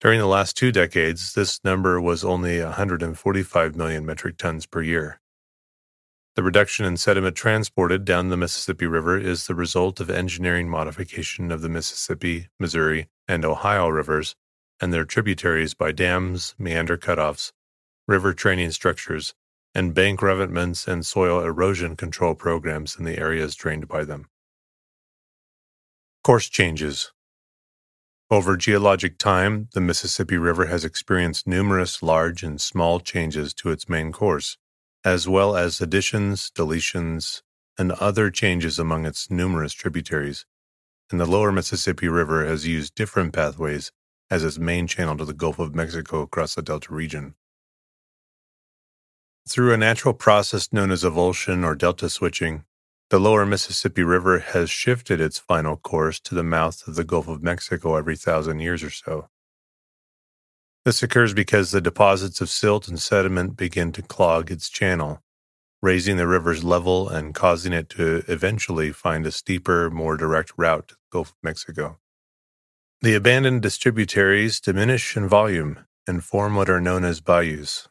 During 0.00 0.18
the 0.18 0.26
last 0.26 0.56
two 0.56 0.72
decades, 0.72 1.34
this 1.34 1.62
number 1.64 2.00
was 2.00 2.24
only 2.24 2.62
145 2.62 3.76
million 3.76 4.06
metric 4.06 4.36
tons 4.36 4.66
per 4.66 4.82
year. 4.82 5.20
The 6.36 6.42
reduction 6.42 6.84
in 6.84 6.96
sediment 6.96 7.36
transported 7.36 8.04
down 8.04 8.28
the 8.28 8.36
Mississippi 8.36 8.86
River 8.86 9.16
is 9.16 9.46
the 9.46 9.54
result 9.54 10.00
of 10.00 10.10
engineering 10.10 10.68
modification 10.68 11.52
of 11.52 11.62
the 11.62 11.68
Mississippi, 11.68 12.48
Missouri, 12.58 13.08
and 13.28 13.44
Ohio 13.44 13.86
rivers 13.88 14.34
and 14.80 14.92
their 14.92 15.04
tributaries 15.04 15.74
by 15.74 15.92
dams, 15.92 16.56
meander 16.58 16.96
cutoffs, 16.96 17.52
river 18.08 18.34
training 18.34 18.72
structures, 18.72 19.32
and 19.76 19.94
bank 19.94 20.22
revetments 20.22 20.88
and 20.88 21.06
soil 21.06 21.40
erosion 21.40 21.94
control 21.94 22.34
programs 22.34 22.96
in 22.96 23.04
the 23.04 23.16
areas 23.16 23.54
drained 23.54 23.86
by 23.86 24.04
them. 24.04 24.28
Course 26.24 26.48
changes. 26.48 27.12
Over 28.28 28.56
geologic 28.56 29.18
time, 29.18 29.68
the 29.74 29.80
Mississippi 29.80 30.36
River 30.36 30.66
has 30.66 30.84
experienced 30.84 31.46
numerous 31.46 32.02
large 32.02 32.42
and 32.42 32.60
small 32.60 32.98
changes 32.98 33.54
to 33.54 33.70
its 33.70 33.88
main 33.88 34.10
course, 34.10 34.56
as 35.04 35.28
well 35.28 35.56
as 35.56 35.80
additions, 35.80 36.50
deletions, 36.56 37.42
and 37.76 37.92
other 37.92 38.30
changes 38.30 38.78
among 38.78 39.04
its 39.04 39.30
numerous 39.30 39.72
tributaries. 39.72 40.46
And 41.10 41.20
the 41.20 41.26
lower 41.26 41.52
Mississippi 41.52 42.08
River 42.08 42.46
has 42.46 42.66
used 42.66 42.94
different 42.94 43.32
pathways 43.34 43.92
as 44.30 44.42
its 44.42 44.58
main 44.58 44.86
channel 44.86 45.16
to 45.18 45.24
the 45.24 45.34
Gulf 45.34 45.58
of 45.58 45.74
Mexico 45.74 46.22
across 46.22 46.54
the 46.54 46.62
Delta 46.62 46.94
region. 46.94 47.34
Through 49.46 49.74
a 49.74 49.76
natural 49.76 50.14
process 50.14 50.72
known 50.72 50.90
as 50.90 51.04
avulsion 51.04 51.64
or 51.64 51.74
delta 51.74 52.08
switching, 52.08 52.64
the 53.10 53.20
lower 53.20 53.44
Mississippi 53.44 54.02
River 54.02 54.38
has 54.38 54.70
shifted 54.70 55.20
its 55.20 55.38
final 55.38 55.76
course 55.76 56.18
to 56.20 56.34
the 56.34 56.42
mouth 56.42 56.88
of 56.88 56.94
the 56.94 57.04
Gulf 57.04 57.28
of 57.28 57.42
Mexico 57.42 57.96
every 57.96 58.16
thousand 58.16 58.60
years 58.60 58.82
or 58.82 58.88
so. 58.88 59.28
This 60.84 61.02
occurs 61.02 61.32
because 61.32 61.70
the 61.70 61.80
deposits 61.80 62.42
of 62.42 62.50
silt 62.50 62.88
and 62.88 63.00
sediment 63.00 63.56
begin 63.56 63.90
to 63.92 64.02
clog 64.02 64.50
its 64.50 64.68
channel, 64.68 65.22
raising 65.80 66.18
the 66.18 66.26
river's 66.26 66.62
level 66.62 67.08
and 67.08 67.34
causing 67.34 67.72
it 67.72 67.88
to 67.90 68.22
eventually 68.28 68.92
find 68.92 69.26
a 69.26 69.32
steeper, 69.32 69.90
more 69.90 70.18
direct 70.18 70.52
route 70.58 70.88
to 70.88 70.94
the 70.94 71.00
Gulf 71.10 71.30
of 71.30 71.36
Mexico. 71.42 71.98
The 73.00 73.14
abandoned 73.14 73.62
distributaries 73.62 74.60
diminish 74.60 75.16
in 75.16 75.26
volume 75.26 75.86
and 76.06 76.22
form 76.22 76.54
what 76.54 76.68
are 76.68 76.80
known 76.80 77.04
as 77.04 77.22
bayous. 77.22 77.88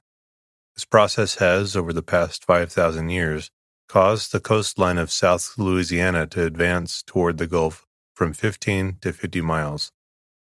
This 0.75 0.85
process 0.85 1.35
has, 1.35 1.75
over 1.75 1.93
the 1.93 2.03
past 2.03 2.45
5,000 2.45 3.09
years, 3.09 3.49
caused 3.87 4.31
the 4.31 4.39
coastline 4.39 4.99
of 4.99 5.11
South 5.11 5.55
Louisiana 5.57 6.27
to 6.27 6.45
advance 6.45 7.03
toward 7.03 7.37
the 7.37 7.47
Gulf 7.47 7.87
from 8.13 8.33
15 8.33 8.97
to 9.01 9.13
50 9.13 9.41
miles. 9.41 9.91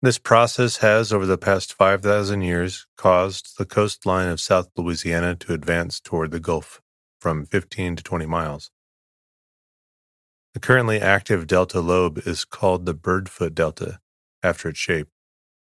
This 0.02 0.20
process 0.20 0.78
has, 0.78 1.12
over 1.12 1.26
the 1.26 1.38
past 1.38 1.74
5,000 1.74 2.42
years, 2.42 2.86
caused 2.98 3.58
the 3.58 3.66
coastline 3.66 4.30
of 4.30 4.40
South 4.40 4.70
Louisiana 4.78 5.36
to 5.36 5.54
advance 5.54 6.00
toward 6.00 6.32
the 6.32 6.40
Gulf 6.40 6.82
from 7.20 7.46
15 7.46 7.96
to 7.96 8.04
20 8.04 8.26
miles. 8.26 8.70
The 10.54 10.60
currently 10.60 11.00
active 11.00 11.48
delta 11.48 11.80
lobe 11.80 12.20
is 12.28 12.46
called 12.46 12.86
the 12.86 12.94
Birdfoot 12.94 13.56
Delta, 13.56 14.00
after 14.44 14.70
its 14.70 14.80
shape, 14.80 15.08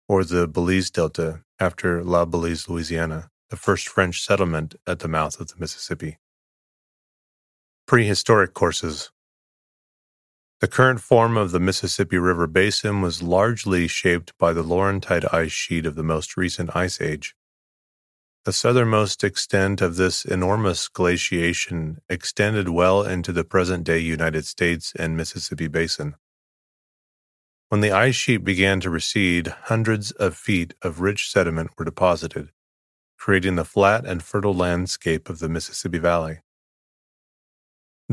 or 0.08 0.24
the 0.24 0.48
Belize 0.48 0.90
Delta, 0.90 1.42
after 1.60 2.04
La 2.04 2.26
Belize, 2.26 2.70
Louisiana 2.70 3.30
the 3.54 3.58
first 3.58 3.88
French 3.88 4.20
settlement 4.20 4.74
at 4.88 4.98
the 4.98 5.08
mouth 5.08 5.40
of 5.40 5.48
the 5.48 5.54
Mississippi. 5.60 6.18
Prehistoric 7.86 8.56
courses. 8.56 9.12
The 10.64 10.70
current 10.70 11.02
form 11.02 11.36
of 11.36 11.52
the 11.52 11.60
Mississippi 11.60 12.18
River 12.18 12.48
Basin 12.48 13.02
was 13.02 13.22
largely 13.22 13.86
shaped 13.86 14.32
by 14.38 14.54
the 14.54 14.64
Laurentide 14.64 15.26
ice 15.34 15.52
sheet 15.52 15.86
of 15.86 15.96
the 15.96 16.04
most 16.04 16.38
recent 16.38 16.74
ice 16.74 17.02
age. 17.02 17.36
The 18.46 18.54
southernmost 18.54 19.26
extent 19.26 19.82
of 19.82 19.98
this 19.98 20.24
enormous 20.24 20.88
glaciation 20.88 22.00
extended 22.08 22.70
well 22.70 23.04
into 23.04 23.34
the 23.34 23.44
present 23.44 23.84
day 23.84 24.00
United 24.00 24.46
States 24.46 24.94
and 24.98 25.18
Mississippi 25.18 25.68
Basin. 25.68 26.16
When 27.68 27.82
the 27.82 27.92
ice 27.92 28.16
sheet 28.16 28.46
began 28.46 28.80
to 28.80 28.90
recede, 28.90 29.48
hundreds 29.64 30.12
of 30.12 30.34
feet 30.34 30.76
of 30.82 31.02
rich 31.02 31.30
sediment 31.30 31.72
were 31.78 31.84
deposited, 31.84 32.52
creating 33.18 33.58
the 33.58 33.66
flat 33.66 34.06
and 34.06 34.24
fertile 34.24 34.56
landscape 34.56 35.30
of 35.30 35.40
the 35.40 35.50
Mississippi 35.50 36.00
Valley. 36.00 36.40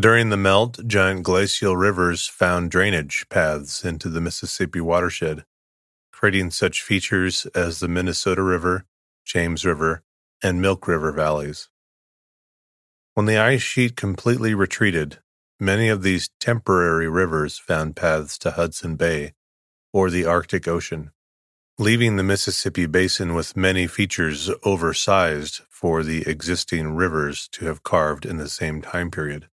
During 0.00 0.30
the 0.30 0.38
melt, 0.38 0.86
giant 0.86 1.24
glacial 1.24 1.76
rivers 1.76 2.26
found 2.26 2.70
drainage 2.70 3.28
paths 3.28 3.84
into 3.84 4.08
the 4.08 4.20
Mississippi 4.20 4.80
watershed, 4.80 5.44
creating 6.10 6.52
such 6.52 6.80
features 6.80 7.44
as 7.54 7.80
the 7.80 7.88
Minnesota 7.88 8.42
River, 8.42 8.86
James 9.26 9.66
River, 9.66 10.02
and 10.42 10.62
Milk 10.62 10.88
River 10.88 11.12
valleys. 11.12 11.68
When 13.12 13.26
the 13.26 13.36
ice 13.36 13.60
sheet 13.60 13.94
completely 13.94 14.54
retreated, 14.54 15.18
many 15.58 15.90
of 15.90 16.02
these 16.02 16.30
temporary 16.40 17.10
rivers 17.10 17.58
found 17.58 17.94
paths 17.94 18.38
to 18.38 18.52
Hudson 18.52 18.96
Bay 18.96 19.34
or 19.92 20.08
the 20.08 20.24
Arctic 20.24 20.66
Ocean, 20.66 21.10
leaving 21.78 22.16
the 22.16 22.22
Mississippi 22.22 22.86
Basin 22.86 23.34
with 23.34 23.54
many 23.54 23.86
features 23.86 24.48
oversized 24.64 25.60
for 25.68 26.02
the 26.02 26.26
existing 26.26 26.94
rivers 26.94 27.48
to 27.48 27.66
have 27.66 27.82
carved 27.82 28.24
in 28.24 28.38
the 28.38 28.48
same 28.48 28.80
time 28.80 29.10
period. 29.10 29.48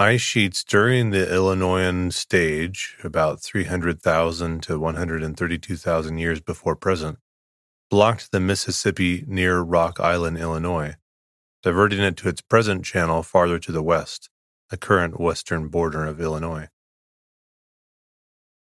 Ice 0.00 0.22
sheets 0.22 0.64
during 0.64 1.10
the 1.10 1.30
Illinoisan 1.30 2.10
stage, 2.10 2.96
about 3.04 3.42
300,000 3.42 4.62
to 4.62 4.78
132,000 4.78 6.16
years 6.16 6.40
before 6.40 6.74
present, 6.74 7.18
blocked 7.90 8.32
the 8.32 8.40
Mississippi 8.40 9.24
near 9.26 9.60
Rock 9.60 10.00
Island, 10.00 10.38
Illinois, 10.38 10.94
diverting 11.62 12.00
it 12.00 12.16
to 12.16 12.30
its 12.30 12.40
present 12.40 12.82
channel 12.82 13.22
farther 13.22 13.58
to 13.58 13.70
the 13.70 13.82
west, 13.82 14.30
the 14.70 14.78
current 14.78 15.20
western 15.20 15.68
border 15.68 16.06
of 16.06 16.18
Illinois. 16.18 16.68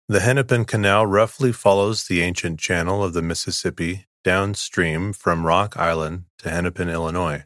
The 0.06 0.20
Hennepin 0.20 0.66
Canal 0.66 1.06
roughly 1.06 1.52
follows 1.52 2.04
the 2.04 2.20
ancient 2.20 2.60
channel 2.60 3.02
of 3.02 3.14
the 3.14 3.22
Mississippi 3.22 4.08
downstream 4.24 5.14
from 5.14 5.46
Rock 5.46 5.74
Island 5.78 6.24
to 6.40 6.50
Hennepin, 6.50 6.90
Illinois. 6.90 7.44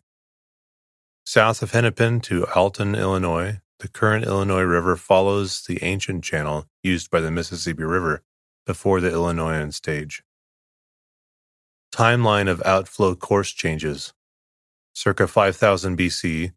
South 1.24 1.62
of 1.62 1.70
Hennepin 1.70 2.18
to 2.22 2.44
Alton, 2.56 2.96
Illinois, 2.96 3.60
the 3.80 3.88
current 3.88 4.24
Illinois 4.24 4.62
River 4.62 4.96
follows 4.96 5.62
the 5.62 5.82
ancient 5.82 6.24
channel 6.24 6.66
used 6.82 7.10
by 7.10 7.20
the 7.20 7.30
Mississippi 7.30 7.84
River 7.84 8.22
before 8.66 9.00
the 9.00 9.10
Illinoisan 9.10 9.72
stage. 9.72 10.22
Timeline 11.92 12.48
of 12.48 12.62
outflow 12.64 13.14
course 13.14 13.52
changes. 13.52 14.12
Circa 14.92 15.26
5000 15.26 15.96
BC, 15.96 16.52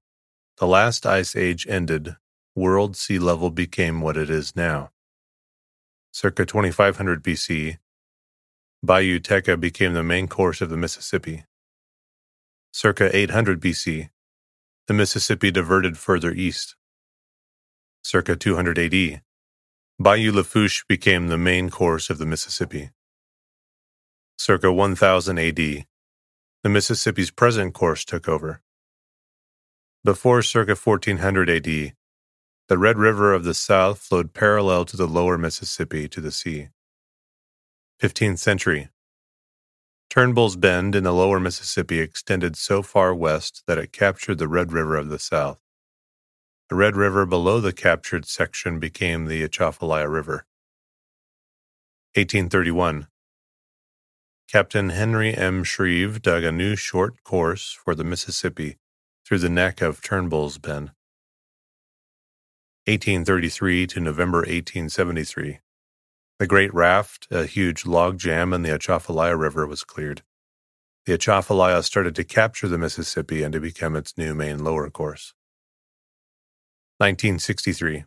the 0.58 0.68
last 0.68 1.06
ice 1.06 1.36
age 1.36 1.68
ended, 1.68 2.16
world 2.56 2.98
sea 2.98 3.20
level 3.20 3.50
became 3.50 4.02
what 4.02 4.18
it 4.18 4.30
is 4.30 4.56
now 4.56 4.92
circa 6.12 6.46
2500 6.46 7.24
BC, 7.24 7.78
Bayou 8.84 9.20
Teca 9.20 9.60
became 9.60 9.94
the 9.94 10.04
main 10.04 10.28
course 10.28 10.62
of 10.62 10.70
the 10.70 10.78
Mississippi. 10.78 11.46
Circa 12.74 13.16
800 13.16 13.62
BC, 13.62 14.10
the 14.88 14.94
Mississippi 14.94 15.52
diverted 15.52 15.98
further 15.98 16.32
east. 16.32 16.76
Circa 18.04 18.36
200 18.36 18.80
AD, 18.80 19.22
Bayou 20.00 20.32
Lafourche 20.32 20.84
became 20.88 21.28
the 21.28 21.38
main 21.38 21.70
course 21.70 22.10
of 22.10 22.18
the 22.18 22.26
Mississippi. 22.26 22.90
Circa 24.38 24.72
1000 24.72 25.38
AD, 25.38 25.56
the 26.64 26.70
Mississippi's 26.70 27.32
present 27.32 27.74
course 27.74 28.04
took 28.04 28.28
over. 28.28 28.62
Before 30.04 30.42
circa 30.42 30.76
1400 30.76 31.50
AD, 31.50 31.94
the 32.68 32.78
Red 32.78 32.98
River 32.98 33.34
of 33.34 33.44
the 33.44 33.54
South 33.54 34.00
flowed 34.00 34.34
parallel 34.34 34.86
to 34.86 34.98
the 34.98 35.08
lower 35.08 35.38
Mississippi 35.38 36.08
to 36.10 36.22
the 36.22 36.32
sea. 36.32 36.70
15th 38.02 38.40
century. 38.40 38.90
Turnbull's 40.10 40.56
Bend 40.56 40.96
in 40.96 41.04
the 41.04 41.14
lower 41.14 41.40
Mississippi 41.40 42.00
extended 42.00 42.56
so 42.56 42.82
far 42.82 43.14
west 43.14 43.62
that 43.68 43.78
it 43.78 43.92
captured 43.92 44.40
the 44.40 44.48
Red 44.48 44.72
River 44.72 44.96
of 44.96 45.10
the 45.10 45.20
South. 45.20 45.62
The 46.72 46.78
Red 46.78 46.96
River 46.96 47.26
below 47.26 47.60
the 47.60 47.74
captured 47.74 48.26
section 48.26 48.80
became 48.80 49.26
the 49.26 49.44
Atchafalaya 49.44 50.08
River. 50.08 50.46
1831. 52.16 53.10
Captain 54.50 54.92
Henry 54.92 55.34
M. 55.34 55.66
Shreve 55.66 56.22
dug 56.22 56.46
a 56.46 56.52
new 56.54 56.78
short 56.78 57.22
course 57.26 57.78
for 57.84 57.94
the 57.94 58.06
Mississippi 58.06 58.78
through 59.26 59.40
the 59.40 59.50
neck 59.50 59.82
of 59.82 60.02
Turnbull's 60.02 60.58
Bend. 60.60 60.92
1833 62.86 63.86
to 63.88 64.00
November 64.00 64.38
1873. 64.38 65.60
The 66.40 66.48
Great 66.48 66.74
Raft, 66.74 67.28
a 67.30 67.48
huge 67.48 67.86
log 67.86 68.18
jam 68.18 68.54
in 68.54 68.62
the 68.62 68.74
Atchafalaya 68.74 69.36
River, 69.36 69.68
was 69.68 69.84
cleared. 69.84 70.24
The 71.06 71.16
Atchafalaya 71.16 71.84
started 71.84 72.16
to 72.16 72.24
capture 72.24 72.70
the 72.70 72.78
Mississippi 72.78 73.44
and 73.44 73.52
to 73.52 73.60
become 73.60 73.98
its 73.98 74.18
new 74.18 74.34
main 74.34 74.64
lower 74.64 74.90
course. 74.90 75.34
1963. 77.02 78.06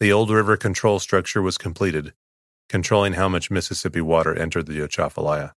The 0.00 0.10
old 0.10 0.30
river 0.30 0.56
control 0.56 0.98
structure 1.00 1.42
was 1.42 1.58
completed, 1.58 2.14
controlling 2.66 3.12
how 3.12 3.28
much 3.28 3.50
Mississippi 3.50 4.00
water 4.00 4.34
entered 4.34 4.68
the 4.68 4.80
Atchafalaya. 4.82 5.52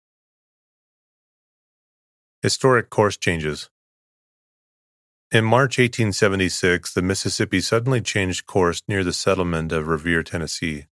Historic 2.41 2.89
course 2.89 3.15
changes. 3.15 3.69
In 5.31 5.45
March 5.45 5.77
1876, 5.77 6.93
the 6.93 7.01
Mississippi 7.01 7.61
suddenly 7.61 8.01
changed 8.01 8.45
course 8.45 8.81
near 8.89 9.05
the 9.05 9.13
settlement 9.13 9.71
of 9.71 9.87
Revere, 9.87 10.21
Tennessee, 10.21 10.87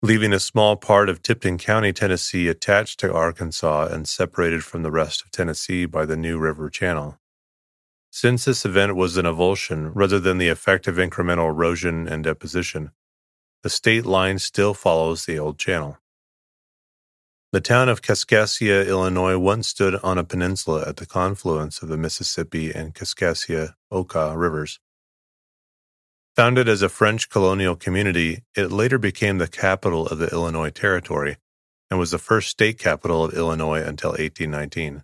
leaving 0.00 0.32
a 0.32 0.38
small 0.38 0.76
part 0.76 1.08
of 1.08 1.22
Tipton 1.22 1.58
County, 1.58 1.92
Tennessee 1.92 2.46
attached 2.46 3.00
to 3.00 3.12
Arkansas 3.12 3.88
and 3.88 4.06
separated 4.06 4.62
from 4.62 4.84
the 4.84 4.92
rest 4.92 5.22
of 5.22 5.32
Tennessee 5.32 5.86
by 5.86 6.06
the 6.06 6.16
New 6.16 6.38
River 6.38 6.70
Channel. 6.70 7.18
Since 8.16 8.44
this 8.44 8.64
event 8.64 8.94
was 8.94 9.16
an 9.16 9.26
avulsion 9.26 9.90
rather 9.92 10.20
than 10.20 10.38
the 10.38 10.48
effect 10.48 10.86
of 10.86 10.98
incremental 10.98 11.48
erosion 11.48 12.06
and 12.06 12.22
deposition, 12.22 12.92
the 13.64 13.68
state 13.68 14.06
line 14.06 14.38
still 14.38 14.72
follows 14.72 15.24
the 15.24 15.36
old 15.36 15.58
channel. 15.58 15.98
The 17.50 17.60
town 17.60 17.88
of 17.88 18.02
Kaskaskia, 18.02 18.86
Illinois 18.86 19.36
once 19.36 19.66
stood 19.66 19.96
on 19.96 20.16
a 20.16 20.22
peninsula 20.22 20.84
at 20.86 20.98
the 20.98 21.06
confluence 21.06 21.82
of 21.82 21.88
the 21.88 21.96
Mississippi 21.96 22.70
and 22.70 22.94
Kaskaskia 22.94 23.74
Okaw 23.90 24.36
rivers. 24.36 24.78
Founded 26.36 26.68
as 26.68 26.82
a 26.82 26.88
French 26.88 27.28
colonial 27.28 27.74
community, 27.74 28.44
it 28.56 28.70
later 28.70 28.96
became 28.96 29.38
the 29.38 29.48
capital 29.48 30.06
of 30.06 30.18
the 30.18 30.30
Illinois 30.30 30.70
Territory 30.70 31.38
and 31.90 31.98
was 31.98 32.12
the 32.12 32.18
first 32.18 32.48
state 32.48 32.78
capital 32.78 33.24
of 33.24 33.34
Illinois 33.34 33.82
until 33.82 34.10
1819. 34.10 35.02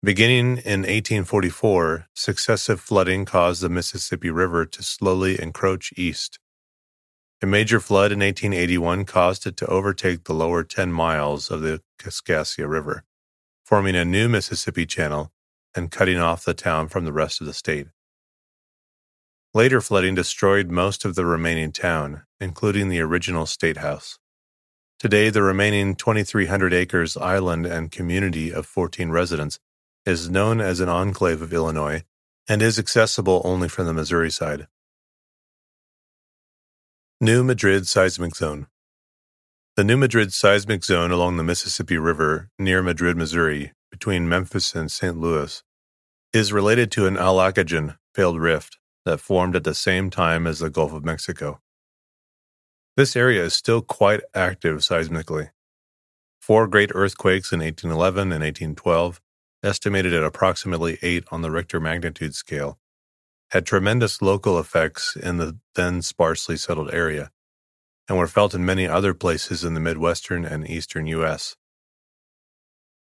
Beginning 0.00 0.58
in 0.58 0.82
1844, 0.82 2.06
successive 2.14 2.80
flooding 2.80 3.24
caused 3.24 3.60
the 3.60 3.68
Mississippi 3.68 4.30
River 4.30 4.64
to 4.64 4.80
slowly 4.80 5.42
encroach 5.42 5.92
east. 5.96 6.38
A 7.42 7.46
major 7.46 7.80
flood 7.80 8.12
in 8.12 8.20
1881 8.20 9.06
caused 9.06 9.44
it 9.44 9.56
to 9.56 9.66
overtake 9.66 10.22
the 10.22 10.34
lower 10.34 10.62
10 10.62 10.92
miles 10.92 11.50
of 11.50 11.62
the 11.62 11.82
Kaskaskia 11.98 12.68
River, 12.68 13.02
forming 13.64 13.96
a 13.96 14.04
new 14.04 14.28
Mississippi 14.28 14.86
Channel 14.86 15.32
and 15.74 15.90
cutting 15.90 16.18
off 16.18 16.44
the 16.44 16.54
town 16.54 16.86
from 16.86 17.04
the 17.04 17.12
rest 17.12 17.40
of 17.40 17.48
the 17.48 17.52
state. 17.52 17.88
Later 19.52 19.80
flooding 19.80 20.14
destroyed 20.14 20.70
most 20.70 21.04
of 21.04 21.16
the 21.16 21.26
remaining 21.26 21.72
town, 21.72 22.22
including 22.38 22.88
the 22.88 23.00
original 23.00 23.46
state 23.46 23.78
house. 23.78 24.20
Today, 25.00 25.28
the 25.30 25.42
remaining 25.42 25.96
2,300 25.96 26.72
acres 26.72 27.16
island 27.16 27.66
and 27.66 27.90
community 27.90 28.52
of 28.52 28.64
14 28.64 29.10
residents 29.10 29.58
is 30.06 30.30
known 30.30 30.60
as 30.60 30.80
an 30.80 30.88
enclave 30.88 31.42
of 31.42 31.52
Illinois 31.52 32.04
and 32.48 32.62
is 32.62 32.78
accessible 32.78 33.42
only 33.44 33.68
from 33.68 33.86
the 33.86 33.92
Missouri 33.92 34.30
side. 34.30 34.66
New 37.20 37.42
Madrid 37.44 37.86
Seismic 37.86 38.34
Zone 38.36 38.68
The 39.76 39.84
New 39.84 39.96
Madrid 39.96 40.32
seismic 40.32 40.84
zone 40.84 41.10
along 41.10 41.36
the 41.36 41.42
Mississippi 41.42 41.98
River 41.98 42.48
near 42.58 42.82
Madrid, 42.82 43.16
Missouri, 43.16 43.72
between 43.90 44.28
Memphis 44.28 44.74
and 44.74 44.90
St. 44.90 45.18
Louis, 45.18 45.62
is 46.32 46.52
related 46.52 46.90
to 46.92 47.06
an 47.06 47.16
aulacogen 47.16 47.96
failed 48.14 48.40
rift 48.40 48.78
that 49.04 49.20
formed 49.20 49.56
at 49.56 49.64
the 49.64 49.74
same 49.74 50.10
time 50.10 50.46
as 50.46 50.58
the 50.58 50.70
Gulf 50.70 50.92
of 50.92 51.04
Mexico. 51.04 51.60
This 52.96 53.16
area 53.16 53.44
is 53.44 53.54
still 53.54 53.80
quite 53.80 54.20
active 54.34 54.78
seismically. 54.78 55.50
Four 56.40 56.66
great 56.66 56.90
earthquakes 56.94 57.52
in 57.52 57.60
1811 57.60 58.32
and 58.32 58.42
1812, 58.42 59.20
estimated 59.68 60.14
at 60.14 60.24
approximately 60.24 60.98
8 61.02 61.24
on 61.30 61.42
the 61.42 61.50
Richter 61.50 61.78
magnitude 61.78 62.34
scale, 62.34 62.78
had 63.50 63.66
tremendous 63.66 64.22
local 64.22 64.58
effects 64.58 65.14
in 65.14 65.36
the 65.36 65.58
then 65.74 66.00
sparsely 66.02 66.56
settled 66.56 66.92
area, 66.92 67.30
and 68.08 68.16
were 68.16 68.26
felt 68.26 68.54
in 68.54 68.64
many 68.64 68.86
other 68.86 69.12
places 69.12 69.64
in 69.64 69.74
the 69.74 69.80
Midwestern 69.80 70.44
and 70.44 70.68
Eastern 70.68 71.06
U.S. 71.06 71.56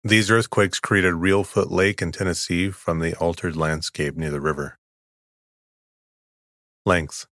These 0.02 0.30
earthquakes 0.30 0.80
created 0.80 1.14
Reelfoot 1.14 1.70
Lake 1.70 2.00
in 2.00 2.12
Tennessee 2.12 2.70
from 2.70 3.00
the 3.00 3.14
altered 3.16 3.56
landscape 3.56 4.16
near 4.16 4.30
the 4.30 4.40
river. 4.40 4.78
Length 6.86 7.26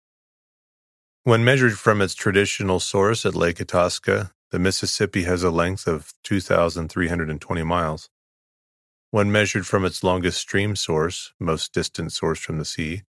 When 1.23 1.43
measured 1.43 1.77
from 1.77 2.01
its 2.01 2.15
traditional 2.15 2.79
source 2.79 3.25
at 3.25 3.35
Lake 3.35 3.59
Itasca, 3.59 4.31
the 4.51 4.59
Mississippi 4.59 5.23
has 5.23 5.43
a 5.43 5.51
length 5.51 5.87
of 5.87 6.13
2,320 6.23 7.63
miles. 7.63 8.09
When 9.11 9.29
measured 9.29 9.67
from 9.67 9.83
its 9.83 10.05
longest 10.05 10.39
stream 10.39 10.77
source, 10.77 11.33
most 11.37 11.73
distant 11.73 12.13
source 12.13 12.39
from 12.39 12.59
the 12.59 12.65
sea, 12.65 13.03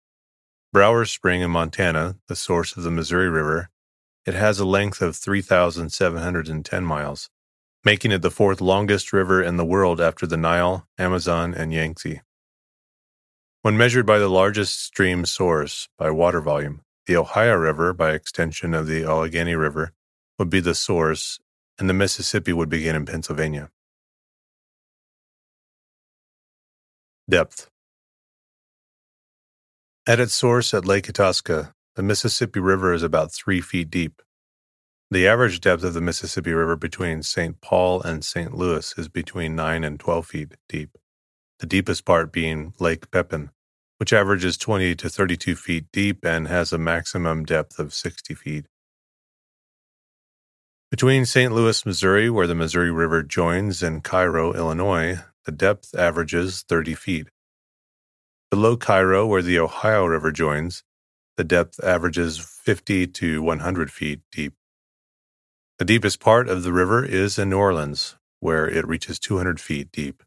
Brower 0.73 1.05
Spring 1.05 1.43
in 1.43 1.53
Montana, 1.53 2.17
the 2.27 2.35
source 2.35 2.77
of 2.77 2.83
the 2.83 2.91
Missouri 2.91 3.29
River, 3.29 3.71
it 4.27 4.35
has 4.35 4.59
a 4.59 4.65
length 4.65 5.01
of 5.01 5.15
3,710 5.15 6.85
miles, 6.85 7.31
making 7.85 8.11
it 8.11 8.21
the 8.21 8.33
fourth 8.33 8.61
longest 8.61 9.13
river 9.13 9.41
in 9.41 9.59
the 9.59 9.65
world 9.65 10.01
after 10.01 10.27
the 10.27 10.37
Nile, 10.37 10.89
Amazon, 10.99 11.55
and 11.55 11.73
Yangtze. 11.73 12.21
When 13.61 13.77
measured 13.77 14.05
by 14.05 14.19
the 14.19 14.29
largest 14.29 14.83
stream 14.83 15.25
source 15.25 15.89
by 15.97 16.11
water 16.11 16.41
volume, 16.41 16.81
the 17.07 17.17
Ohio 17.17 17.55
River, 17.55 17.93
by 17.93 18.11
extension 18.11 18.75
of 18.75 18.89
the 18.89 19.05
Allegheny 19.05 19.55
River, 19.55 19.93
would 20.37 20.51
be 20.51 20.59
the 20.59 20.75
source, 20.75 21.39
and 21.79 21.89
the 21.89 21.95
Mississippi 21.95 22.53
would 22.53 22.69
begin 22.69 22.97
in 22.97 23.07
Pennsylvania. 23.07 23.71
Depth 27.33 27.71
At 30.07 30.21
its 30.21 30.35
source 30.35 30.75
at 30.75 30.85
Lake 30.85 31.09
Itasca, 31.09 31.73
the 31.97 32.03
Mississippi 32.03 32.61
River 32.61 32.93
is 32.93 33.03
about 33.03 33.33
three 33.33 33.63
feet 33.63 33.89
deep. 33.89 34.21
The 35.11 35.27
average 35.27 35.63
depth 35.63 35.83
of 35.83 35.95
the 35.95 36.03
Mississippi 36.03 36.53
River 36.53 36.77
between 36.77 37.23
St. 37.23 37.59
Paul 37.63 38.03
and 38.03 38.23
St. 38.23 38.53
Louis 38.53 38.93
is 38.99 39.09
between 39.09 39.57
9 39.57 39.83
and 39.83 39.99
12 39.99 40.27
feet 40.27 40.57
deep, 40.69 40.99
the 41.59 41.65
deepest 41.65 42.05
part 42.05 42.35
being 42.35 42.75
Lake 42.79 43.11
Pepin, 43.11 43.49
which 43.97 44.13
averages 44.13 44.59
20 44.59 44.95
to 44.97 45.09
32 45.09 45.57
feet 45.57 45.87
deep 45.91 46.27
and 46.27 46.49
has 46.49 46.71
a 46.71 46.77
maximum 46.77 47.47
depth 47.47 47.79
of 47.79 47.95
60 47.95 48.35
feet. 48.35 48.67
Between 50.91 51.25
St. 51.25 51.51
Louis, 51.51 51.87
Missouri, 51.87 52.29
where 52.29 52.47
the 52.47 52.55
Missouri 52.55 52.91
River 52.91 53.23
joins, 53.23 53.83
and 53.83 54.05
Cairo, 54.05 54.53
Illinois, 54.53 55.23
the 55.45 55.53
depth 55.53 55.95
averages 55.95 56.63
30 56.69 56.95
feet. 56.95 57.29
Below 58.51 58.77
Cairo, 58.77 59.27
where 59.27 59.43
the 59.43 59.59
Ohio 59.59 60.05
River 60.07 60.31
joins, 60.31 60.85
the 61.37 61.45
depth 61.45 61.83
averages 61.83 62.39
50 62.39 63.07
to 63.09 63.43
100 63.43 63.91
feet 63.91 64.21
deep. 64.31 64.55
The 65.79 65.85
deepest 65.85 66.21
part 66.21 66.49
of 66.49 66.63
the 66.63 66.73
river 66.73 67.05
is 67.05 67.39
in 67.39 67.51
New 67.51 67.59
Orleans, 67.59 68.17
where 68.41 68.69
it 68.69 68.87
reaches 68.87 69.19
200 69.19 69.61
feet 69.61 69.91
deep. 69.91 70.23